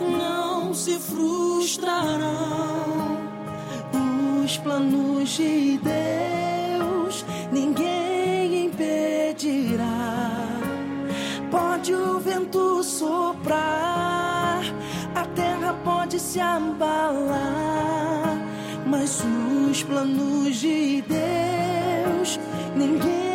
não 0.00 0.72
se 0.72 0.98
frustrarão 0.98 2.16
os 4.42 4.56
planos 4.56 5.28
de 5.28 5.76
Deus. 5.76 7.22
Ninguém 7.52 8.64
impedirá. 8.64 9.84
Pode 11.50 11.92
o 11.92 12.18
vento 12.18 12.82
soprar, 12.82 14.62
a 15.14 15.26
terra 15.34 15.74
pode 15.84 16.18
se 16.18 16.40
abalar, 16.40 18.38
mas 18.86 19.22
os 19.70 19.82
planos 19.82 20.56
de 20.56 21.02
Deus 21.02 22.40
ninguém 22.74 23.25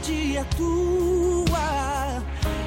vontade 0.00 0.36
é 0.36 0.44
tua 0.56 2.22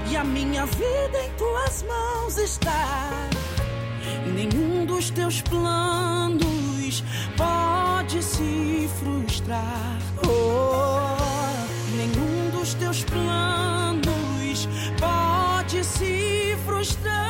e 0.09 0.15
a 0.15 0.23
minha 0.23 0.65
vida 0.65 1.25
em 1.25 1.31
tuas 1.31 1.83
mãos 1.83 2.37
está. 2.37 3.29
Nenhum 4.33 4.85
dos 4.85 5.09
teus 5.09 5.41
planos 5.41 7.03
pode 7.35 8.21
se 8.23 8.89
frustrar. 8.99 9.97
Oh, 10.27 11.95
nenhum 11.97 12.51
dos 12.51 12.73
teus 12.75 13.03
planos 13.03 14.67
pode 14.99 15.83
se 15.83 16.55
frustrar. 16.65 17.22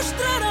Não 0.00 0.49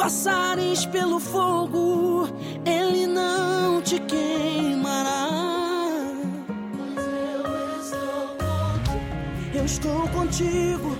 passares 0.00 0.86
pelo 0.86 1.20
fogo, 1.20 2.26
ele 2.64 3.06
não 3.06 3.82
te 3.82 3.98
queimará. 3.98 5.28
Eu 9.54 9.64
estou 9.66 10.08
contigo. 10.08 10.96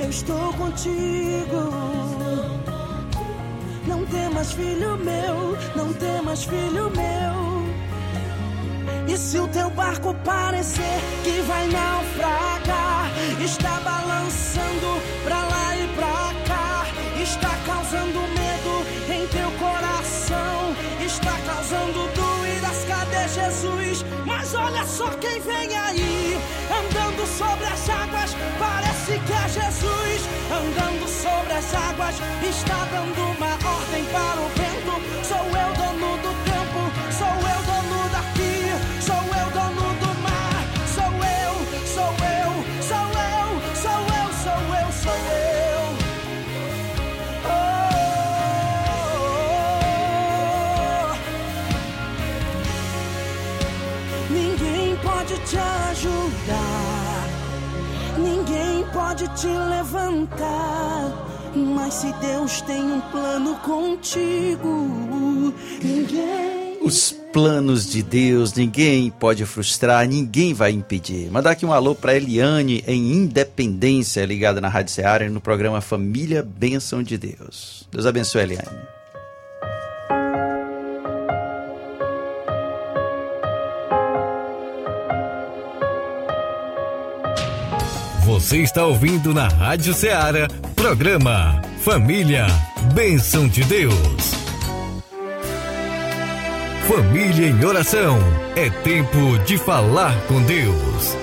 Eu 0.00 0.10
estou 0.10 0.52
contigo. 0.54 1.70
Não 3.86 4.04
temas, 4.06 4.50
filho 4.50 4.96
meu. 4.96 5.56
Não 5.76 5.92
temas, 5.92 6.42
filho 6.42 6.90
meu. 6.90 7.46
E 9.06 9.16
se 9.16 9.38
o 9.38 9.46
teu 9.46 9.70
barco 9.70 10.12
parecer 10.24 10.98
que 11.22 11.40
vai 11.42 11.68
naufragar, 11.68 13.12
está 13.40 13.78
balançando 13.84 14.95
olha 24.66 24.84
só 24.84 25.08
quem 25.20 25.40
vem 25.40 25.76
aí, 25.76 26.36
andando 26.70 27.24
sobre 27.26 27.66
as 27.66 27.88
águas, 27.88 28.36
parece 28.58 29.12
que 29.20 29.32
é 29.32 29.48
Jesus, 29.48 30.20
andando 30.50 31.08
sobre 31.08 31.52
as 31.52 31.74
águas, 31.74 32.16
está 32.42 32.84
dando 32.90 33.20
uma 33.36 33.52
ordem 33.52 34.04
para 34.06 34.40
o 34.40 34.48
vento, 34.58 35.24
sou 35.24 35.46
eu 35.46 35.72
dono 35.74 36.15
ninguém 58.18 58.84
pode 58.92 59.28
te 59.34 59.46
levantar. 59.46 61.26
Mas 61.54 61.94
se 61.94 62.12
Deus 62.14 62.60
tem 62.62 62.82
um 62.82 63.00
plano 63.00 63.54
contigo, 63.56 65.54
ninguém. 65.82 66.78
Os 66.82 67.12
planos 67.32 67.90
de 67.90 68.02
Deus 68.02 68.52
ninguém 68.54 69.10
pode 69.10 69.44
frustrar, 69.46 70.06
ninguém 70.06 70.54
vai 70.54 70.70
impedir. 70.70 71.30
Mandar 71.30 71.52
aqui 71.52 71.64
um 71.66 71.72
alô 71.72 71.94
para 71.94 72.14
Eliane 72.14 72.84
em 72.86 73.12
Independência, 73.12 74.24
ligada 74.24 74.60
na 74.60 74.68
Rádio 74.68 74.92
Seara 74.92 75.28
no 75.30 75.40
programa 75.40 75.80
Família 75.80 76.42
Bênção 76.42 77.02
de 77.02 77.16
Deus. 77.16 77.88
Deus 77.90 78.06
abençoe, 78.06 78.42
Eliane. 78.42 78.78
Você 88.36 88.58
está 88.58 88.84
ouvindo 88.84 89.32
na 89.32 89.48
Rádio 89.48 89.94
Ceará, 89.94 90.46
programa 90.74 91.58
Família, 91.80 92.46
Bênção 92.92 93.48
de 93.48 93.64
Deus. 93.64 93.94
Família 96.86 97.48
em 97.48 97.64
oração, 97.64 98.18
é 98.54 98.68
tempo 98.68 99.38
de 99.46 99.56
falar 99.56 100.14
com 100.26 100.42
Deus. 100.42 101.16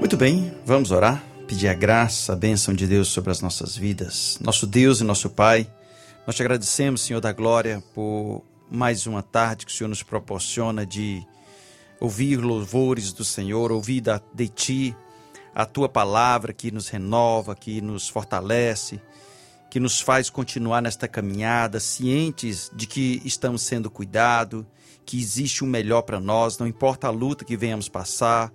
Muito 0.00 0.16
bem, 0.16 0.50
vamos 0.64 0.90
orar, 0.90 1.22
pedir 1.46 1.68
a 1.68 1.74
graça, 1.74 2.32
a 2.32 2.36
bênção 2.36 2.72
de 2.72 2.86
Deus 2.86 3.08
sobre 3.08 3.30
as 3.30 3.42
nossas 3.42 3.76
vidas. 3.76 4.38
Nosso 4.40 4.66
Deus 4.66 5.02
e 5.02 5.04
nosso 5.04 5.28
Pai, 5.28 5.68
nós 6.26 6.36
te 6.36 6.42
agradecemos, 6.42 7.02
Senhor 7.02 7.20
da 7.20 7.32
Glória, 7.32 7.84
por 7.94 8.42
mais 8.70 9.06
uma 9.06 9.22
tarde 9.22 9.66
que 9.66 9.72
o 9.72 9.74
Senhor 9.74 9.88
nos 9.88 10.02
proporciona 10.02 10.86
de 10.86 11.22
ouvir 12.00 12.36
louvores 12.36 13.12
do 13.12 13.22
Senhor, 13.22 13.70
ouvir 13.70 14.02
de 14.32 14.48
Ti, 14.48 14.96
a 15.54 15.66
Tua 15.66 15.86
palavra 15.86 16.54
que 16.54 16.70
nos 16.70 16.88
renova, 16.88 17.54
que 17.54 17.82
nos 17.82 18.08
fortalece, 18.08 19.02
que 19.70 19.78
nos 19.78 20.00
faz 20.00 20.30
continuar 20.30 20.80
nesta 20.80 21.06
caminhada, 21.06 21.78
cientes 21.78 22.70
de 22.74 22.86
que 22.86 23.20
estamos 23.24 23.60
sendo 23.60 23.90
cuidados, 23.90 24.64
que 25.04 25.20
existe 25.20 25.62
o 25.62 25.66
melhor 25.66 26.02
para 26.02 26.18
nós, 26.18 26.56
não 26.56 26.66
importa 26.66 27.06
a 27.06 27.10
luta 27.10 27.44
que 27.44 27.54
venhamos 27.54 27.88
passar, 27.88 28.50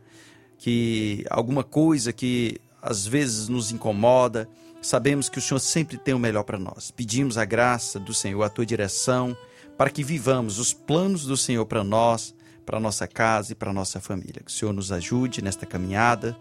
que 0.57 1.23
alguma 1.29 1.63
coisa 1.63 2.11
que 2.11 2.59
às 2.81 3.05
vezes 3.05 3.47
nos 3.47 3.71
incomoda, 3.71 4.49
Sabemos 4.81 5.27
que 5.27 5.39
o 5.39 5.41
Senhor 5.41 5.59
sempre 5.59 5.97
tem 5.97 6.13
o 6.13 6.19
melhor 6.19 6.43
para 6.43 6.57
nós. 6.57 6.91
Pedimos 6.91 7.37
a 7.37 7.45
graça 7.45 7.99
do 7.99 8.13
Senhor, 8.13 8.43
a 8.43 8.49
tua 8.49 8.65
direção, 8.65 9.35
para 9.77 9.89
que 9.89 10.03
vivamos 10.03 10.57
os 10.57 10.73
planos 10.73 11.25
do 11.25 11.35
Senhor 11.35 11.65
para 11.65 11.83
nós, 11.83 12.33
para 12.65 12.79
nossa 12.79 13.07
casa 13.07 13.51
e 13.51 13.55
para 13.55 13.73
nossa 13.73 13.99
família. 13.99 14.41
Que 14.43 14.51
o 14.51 14.53
Senhor 14.53 14.73
nos 14.73 14.91
ajude 14.91 15.41
nesta 15.41 15.65
caminhada 15.65 16.37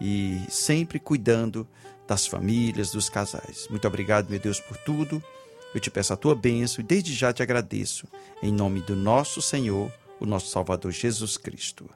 e 0.00 0.40
sempre 0.48 0.98
cuidando 0.98 1.66
das 2.06 2.26
famílias, 2.26 2.90
dos 2.90 3.08
casais. 3.08 3.66
Muito 3.68 3.86
obrigado, 3.86 4.30
meu 4.30 4.38
Deus, 4.38 4.60
por 4.60 4.76
tudo. 4.78 5.22
Eu 5.74 5.80
te 5.80 5.90
peço 5.90 6.12
a 6.12 6.16
tua 6.16 6.34
bênção 6.34 6.82
e 6.82 6.86
desde 6.86 7.12
já 7.12 7.32
te 7.32 7.42
agradeço, 7.42 8.06
em 8.42 8.52
nome 8.52 8.80
do 8.80 8.94
nosso 8.94 9.42
Senhor, 9.42 9.92
o 10.20 10.26
nosso 10.26 10.46
Salvador 10.46 10.92
Jesus 10.92 11.36
Cristo. 11.36 11.88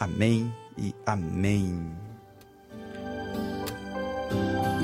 Amém 0.00 0.52
e 0.78 0.94
amém. 1.04 2.03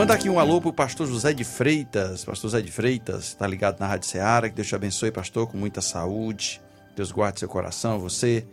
Mandar 0.00 0.14
aqui 0.14 0.30
um 0.30 0.38
alô 0.38 0.62
pro 0.62 0.72
pastor 0.72 1.06
José 1.06 1.34
de 1.34 1.44
Freitas. 1.44 2.24
Pastor 2.24 2.50
José 2.50 2.62
de 2.62 2.72
Freitas, 2.72 3.24
está 3.24 3.46
ligado 3.46 3.78
na 3.78 3.86
Rádio 3.86 4.08
Seara. 4.08 4.48
Que 4.48 4.56
Deus 4.56 4.66
te 4.66 4.74
abençoe, 4.74 5.12
pastor, 5.12 5.46
com 5.46 5.58
muita 5.58 5.82
saúde. 5.82 6.58
Deus 6.96 7.12
guarde 7.12 7.38
seu 7.38 7.48
coração, 7.50 8.00
você, 8.00 8.46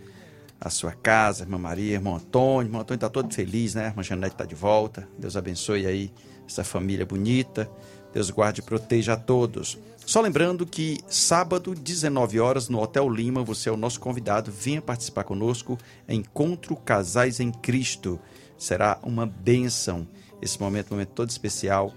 a 0.60 0.69
sua 0.69 0.91
casa, 0.91 1.45
irmã 1.45 1.57
Maria, 1.57 1.93
irmão 1.93 2.17
Antônio. 2.17 2.67
Irmão 2.67 2.81
Antônio 2.81 2.97
está 2.97 3.07
todo 3.07 3.33
feliz, 3.33 3.75
né? 3.75 3.86
Irmã 3.88 4.03
Janete 4.03 4.33
está 4.33 4.43
de 4.43 4.55
volta. 4.55 5.07
Deus 5.17 5.38
abençoe 5.38 5.86
aí 5.86 6.12
essa 6.45 6.65
família 6.65 7.05
bonita. 7.05 7.71
Deus 8.13 8.29
guarde 8.29 8.60
e 8.60 8.63
proteja 8.63 9.13
a 9.13 9.17
todos. 9.17 9.77
Só 10.05 10.19
lembrando 10.19 10.65
que 10.65 10.99
sábado, 11.07 11.73
19 11.73 12.41
horas, 12.41 12.67
no 12.67 12.81
Hotel 12.81 13.07
Lima, 13.07 13.41
você 13.41 13.69
é 13.69 13.71
o 13.71 13.77
nosso 13.77 14.01
convidado. 14.01 14.51
Venha 14.51 14.81
participar 14.81 15.23
conosco. 15.23 15.77
Encontro 16.10 16.75
Casais 16.75 17.39
em 17.39 17.53
Cristo. 17.53 18.19
Será 18.57 18.99
uma 19.01 19.25
bênção 19.25 20.05
esse 20.41 20.60
momento, 20.60 20.91
um 20.91 20.95
momento 20.95 21.10
todo 21.10 21.30
especial 21.30 21.93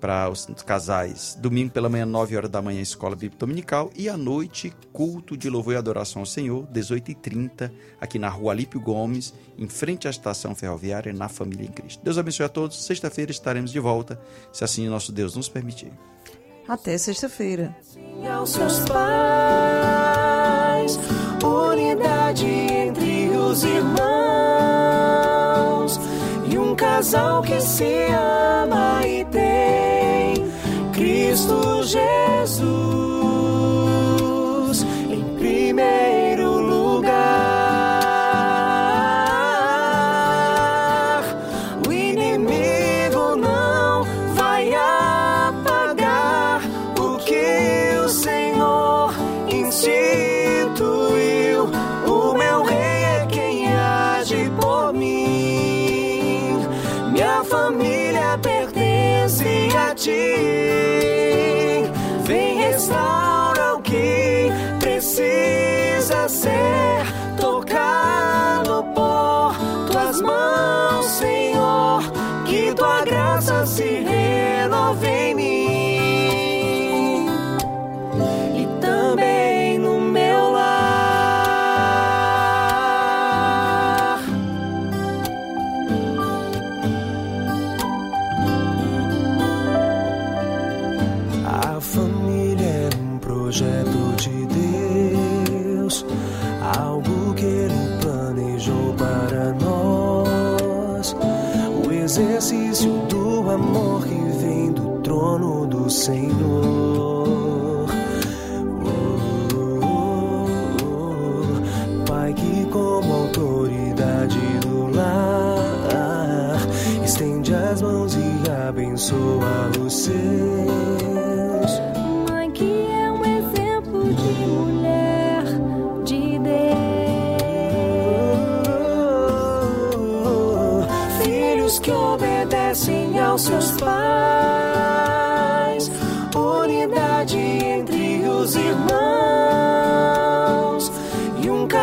para 0.00 0.28
os 0.30 0.46
casais. 0.64 1.36
Domingo 1.40 1.72
pela 1.72 1.88
manhã, 1.88 2.06
9 2.06 2.36
horas 2.36 2.50
da 2.50 2.62
manhã, 2.62 2.80
Escola 2.80 3.14
Bíblica 3.14 3.38
Dominical. 3.40 3.90
E 3.96 4.08
à 4.08 4.16
noite, 4.16 4.72
culto 4.92 5.36
de 5.36 5.50
louvor 5.50 5.74
e 5.74 5.76
adoração 5.76 6.22
ao 6.22 6.26
Senhor, 6.26 6.66
18h30, 6.72 7.70
aqui 8.00 8.18
na 8.18 8.28
rua 8.28 8.52
Alípio 8.52 8.80
Gomes, 8.80 9.34
em 9.56 9.68
frente 9.68 10.06
à 10.06 10.10
estação 10.10 10.54
ferroviária, 10.54 11.12
na 11.12 11.28
Família 11.28 11.66
em 11.66 11.72
Cristo. 11.72 12.00
Deus 12.02 12.16
abençoe 12.18 12.46
a 12.46 12.48
todos. 12.48 12.84
Sexta-feira 12.84 13.30
estaremos 13.30 13.70
de 13.72 13.80
volta, 13.80 14.20
se 14.52 14.64
assim 14.64 14.88
nosso 14.88 15.12
Deus 15.12 15.36
nos 15.36 15.48
permitir. 15.48 15.92
Até 16.66 16.98
sexta-feira. 16.98 17.76
Aos 18.30 18.50
seus 18.50 18.80
pais, 18.80 20.18
unidade 21.42 22.44
entre 22.46 23.30
os 23.30 23.64
irmãos 23.64 24.07
casal 26.98 27.42
que 27.42 27.60
se 27.60 28.08
ama 28.10 29.06
e 29.06 29.24
tem 29.26 30.50
Cristo 30.92 31.84
Jesus 31.84 32.77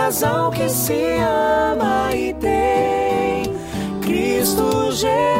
casal 0.05 0.51
que 0.51 0.69
se 0.69 1.17
ama 1.19 2.13
e 2.13 2.31
tem 2.35 3.51
Cristo 4.03 4.91
Jesus. 4.91 5.34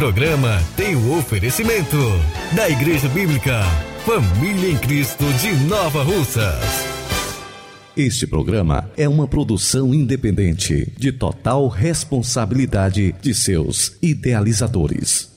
Programa 0.00 0.58
tem 0.78 0.96
o 0.96 1.18
oferecimento 1.18 1.98
da 2.56 2.70
Igreja 2.70 3.06
Bíblica 3.10 3.60
Família 4.06 4.70
em 4.70 4.78
Cristo 4.78 5.30
de 5.34 5.52
Nova 5.68 6.02
Russas. 6.02 6.64
Este 7.94 8.26
programa 8.26 8.90
é 8.96 9.06
uma 9.06 9.28
produção 9.28 9.92
independente, 9.92 10.90
de 10.96 11.12
total 11.12 11.68
responsabilidade 11.68 13.14
de 13.20 13.34
seus 13.34 13.98
idealizadores. 14.00 15.28